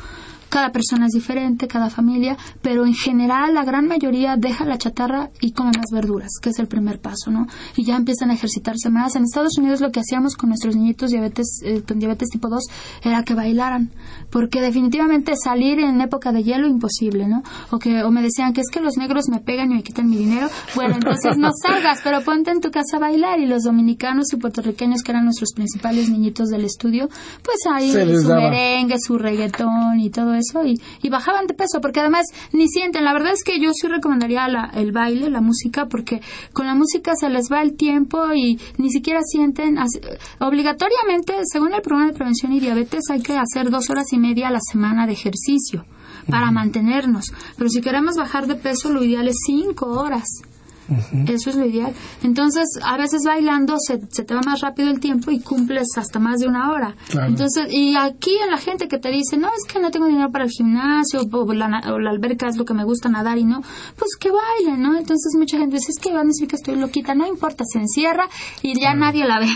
[0.48, 5.30] cada persona es diferente, cada familia, pero en general la gran mayoría deja la chatarra
[5.40, 7.46] y come más verduras, que es el primer paso, ¿no?
[7.76, 9.16] Y ya empiezan a ejercitarse más.
[9.16, 12.64] En Estados Unidos lo que hacíamos con nuestros niñitos diabetes, eh, con diabetes tipo 2
[13.02, 13.90] era que bailaran,
[14.30, 17.42] porque definitivamente salir en época de hielo imposible, ¿no?
[17.70, 20.08] O que o me decían que es que los negros me pegan y me quitan
[20.08, 20.48] mi dinero.
[20.74, 24.36] Bueno, entonces no salgas, pero ponte en tu casa a bailar y los dominicanos y
[24.36, 27.08] puertorriqueños que eran nuestros principales niñitos del estudio,
[27.42, 32.26] pues ahí su merengue, su reggaetón y todo eso y, bajaban de peso porque además
[32.52, 33.04] ni sienten.
[33.04, 36.20] La verdad es que yo sí recomendaría el baile, la música, porque
[36.52, 39.78] con la música se les va el tiempo y ni siquiera sienten.
[40.38, 44.48] Obligatoriamente, según el programa de prevención y diabetes, hay que hacer dos horas y media
[44.48, 45.84] a la semana de ejercicio
[46.30, 47.32] para mantenernos.
[47.56, 50.28] Pero si queremos bajar de peso, lo ideal es cinco horas.
[51.28, 51.92] Eso es lo ideal.
[52.22, 56.18] Entonces, a veces bailando se, se, te va más rápido el tiempo y cumples hasta
[56.18, 56.96] más de una hora.
[57.12, 60.30] Entonces, y aquí en la gente que te dice, no, es que no tengo dinero
[60.30, 61.80] para el gimnasio o la,
[62.10, 63.60] alberca es lo que me gusta nadar y no,
[63.96, 64.96] pues que bailen, ¿no?
[64.96, 67.78] Entonces, mucha gente dice, es que van a decir que estoy loquita, no importa, se
[67.78, 68.28] encierra
[68.62, 69.48] y ya nadie la ve.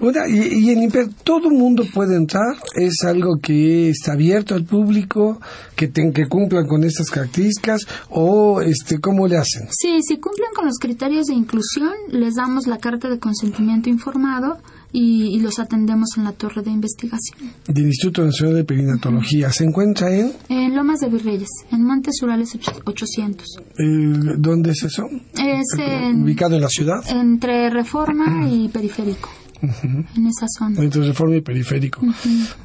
[0.28, 5.40] y, y en Imper todo mundo puede entrar, es algo que está abierto al público,
[5.74, 9.68] que, que cumplan con estas características o este cómo le hacen.
[9.70, 14.58] Sí, si cumplen con los criterios de inclusión, les damos la carta de consentimiento informado
[14.92, 17.52] y, los atendemos en la torre de investigación.
[17.68, 19.52] Del Instituto Nacional de Perinatología.
[19.52, 20.32] ¿Se encuentra en?
[20.48, 23.46] En Lomas de Virreyes, en Montes Urales 800.
[23.58, 25.04] Eh, ¿Dónde es eso?
[25.34, 25.66] Es
[26.14, 27.04] ¿Ubicado en la ciudad?
[27.08, 29.28] Entre Reforma y Periférico
[29.62, 30.82] en esa zona.
[30.82, 32.00] Entre Reforma y Periférico.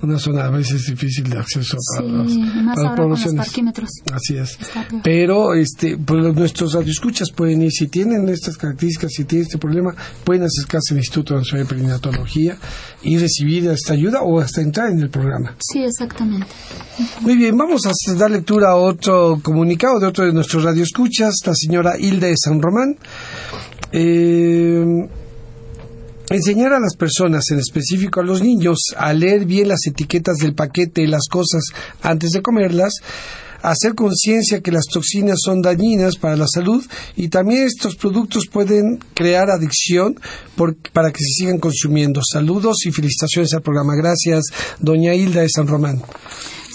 [0.01, 3.89] Una zona a veces difícil de acceso para, sí, más ahora los parquímetros.
[4.13, 4.57] Así es.
[5.03, 9.95] Pero este, pues, nuestros radioescuchas pueden ir, si tienen estas características, si tienen este problema,
[10.23, 12.57] pueden acercarse al Instituto Nacional de Perinatología
[13.03, 15.55] y recibir esta ayuda o hasta entrar en el programa.
[15.59, 16.47] Sí, exactamente.
[17.21, 21.53] Muy bien, vamos a dar lectura a otro comunicado de otro de nuestros radioescuchas, la
[21.55, 22.97] señora Hilda de San Román.
[23.91, 24.85] Eh,
[26.31, 30.53] Enseñar a las personas, en específico a los niños, a leer bien las etiquetas del
[30.53, 31.61] paquete de las cosas
[32.01, 32.93] antes de comerlas,
[33.61, 36.85] hacer conciencia que las toxinas son dañinas para la salud
[37.17, 40.15] y también estos productos pueden crear adicción
[40.93, 42.21] para que se sigan consumiendo.
[42.23, 43.95] Saludos y felicitaciones al programa.
[43.95, 44.45] Gracias,
[44.79, 46.01] doña Hilda de San Román.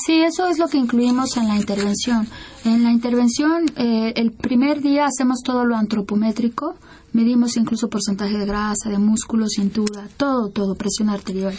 [0.06, 2.28] Sí, eso es lo que incluimos en la intervención.
[2.64, 6.76] En la intervención, eh, el primer día hacemos todo lo antropométrico,
[7.16, 11.54] Medimos incluso porcentaje de grasa, de músculo, cintura, todo, todo, presión arterial.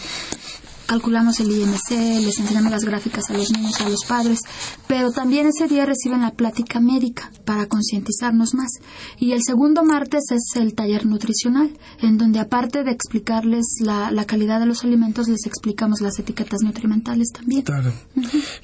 [0.86, 4.38] Calculamos el IMC, les enseñamos las gráficas a los niños y a los padres,
[4.86, 8.70] pero también ese día reciben la plática médica para concientizarnos más.
[9.18, 14.60] Y el segundo martes es el taller nutricional, en donde aparte de explicarles la, calidad
[14.60, 17.62] de los alimentos, les explicamos las etiquetas nutrimentales también.
[17.62, 17.92] Claro.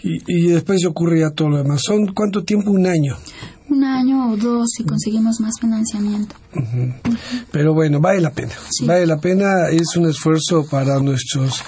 [0.00, 1.82] y, y después ocurre ya todo lo demás.
[1.84, 2.70] ¿Son cuánto tiempo?
[2.70, 3.16] Un año
[3.68, 6.34] un año o dos si conseguimos más financiamiento.
[7.50, 8.52] Pero bueno, vale la pena.
[8.82, 11.62] Vale la pena, es un esfuerzo para nuestros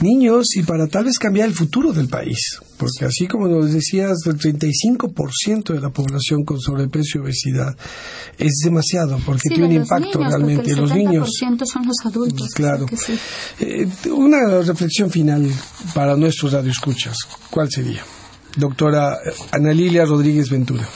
[0.00, 2.58] niños y para tal vez cambiar el futuro del país.
[2.78, 7.76] Porque así como nos decías, el 35% de la población con sobrepeso y obesidad
[8.38, 10.70] es demasiado, porque tiene un impacto realmente.
[10.70, 12.48] en los niños son los adultos.
[12.54, 12.86] Claro.
[13.58, 15.50] Eh, una reflexión final
[15.94, 17.16] para nuestros radioescuchas.
[17.50, 18.02] ¿Cuál sería?
[18.56, 19.18] Doctora
[19.52, 20.88] Ana Lilia Rodríguez Ventura.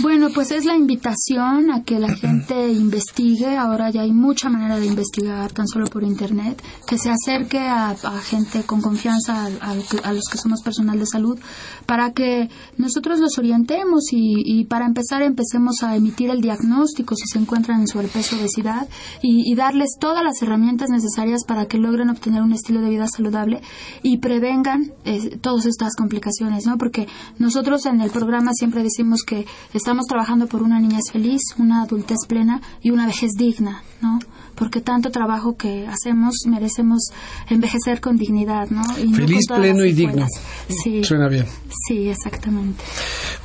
[0.00, 3.56] Bueno, pues es la invitación a que la gente investigue.
[3.56, 6.62] Ahora ya hay mucha manera de investigar, tan solo por Internet.
[6.86, 9.74] Que se acerque a, gente con confianza, a,
[10.12, 11.38] los que somos personal de salud,
[11.86, 17.38] para que nosotros los orientemos y, para empezar empecemos a emitir el diagnóstico si se
[17.38, 18.88] encuentran en sobrepeso o obesidad
[19.22, 23.62] y, darles todas las herramientas necesarias para que logren obtener un estilo de vida saludable
[24.02, 26.76] y prevengan eh, todas estas complicaciones, ¿no?
[26.76, 29.46] Porque nosotros en el programa siempre decimos que
[29.86, 34.18] Estamos trabajando por una niñez feliz, una adultez plena y una vejez digna, ¿no?
[34.56, 37.10] porque tanto trabajo que hacemos merecemos
[37.48, 38.82] envejecer con dignidad, ¿no?
[39.14, 40.26] Feliz, pleno y digno.
[40.68, 41.04] Sí.
[41.04, 41.44] Suena bien.
[41.86, 42.82] Sí, exactamente.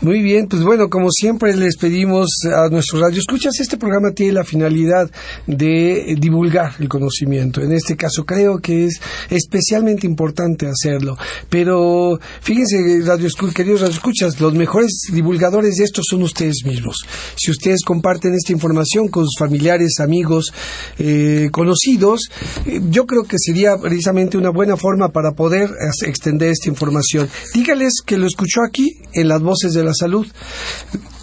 [0.01, 4.43] Muy bien, pues bueno, como siempre les pedimos a nuestros radioescuchas, este programa tiene la
[4.43, 5.11] finalidad
[5.45, 7.61] de divulgar el conocimiento.
[7.61, 8.99] En este caso creo que es
[9.29, 11.17] especialmente importante hacerlo.
[11.49, 17.05] Pero fíjense, radio, queridos radioescuchas, los mejores divulgadores de esto son ustedes mismos.
[17.35, 20.40] Si ustedes comparten esta información con sus familiares, amigos,
[20.97, 22.29] eh, conocidos,
[22.65, 25.69] eh, yo creo que sería precisamente una buena forma para poder
[26.05, 27.29] extender esta información.
[27.53, 30.27] Dígales que lo escuchó aquí en las voces de la salud.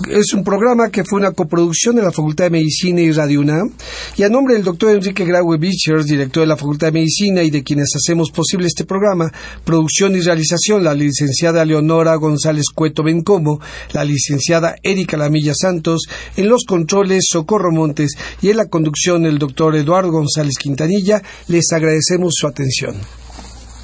[0.09, 3.73] Es un programa que fue una coproducción de la Facultad de Medicina y Radio UNAM.
[4.17, 7.51] Y a nombre del doctor Enrique Graue Bichers, director de la Facultad de Medicina y
[7.51, 9.33] de quienes hacemos posible este programa,
[9.65, 13.61] producción y realización, la licenciada Leonora González Cueto Bencomo,
[13.93, 16.03] la licenciada Erika Lamilla Santos,
[16.37, 21.73] en los controles Socorro Montes y en la conducción el doctor Eduardo González Quintanilla, les
[21.73, 22.95] agradecemos su atención.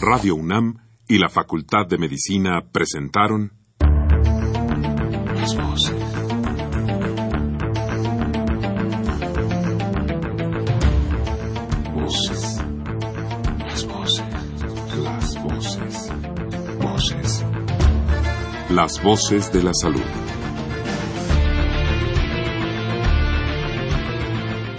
[0.00, 3.52] Radio UNAM y la Facultad de Medicina presentaron
[5.36, 5.94] Las voces.
[11.94, 12.60] Voces.
[13.66, 14.24] Las voces.
[15.02, 16.12] Las voces.
[16.80, 17.44] Voces.
[18.70, 20.23] Las voces de la salud.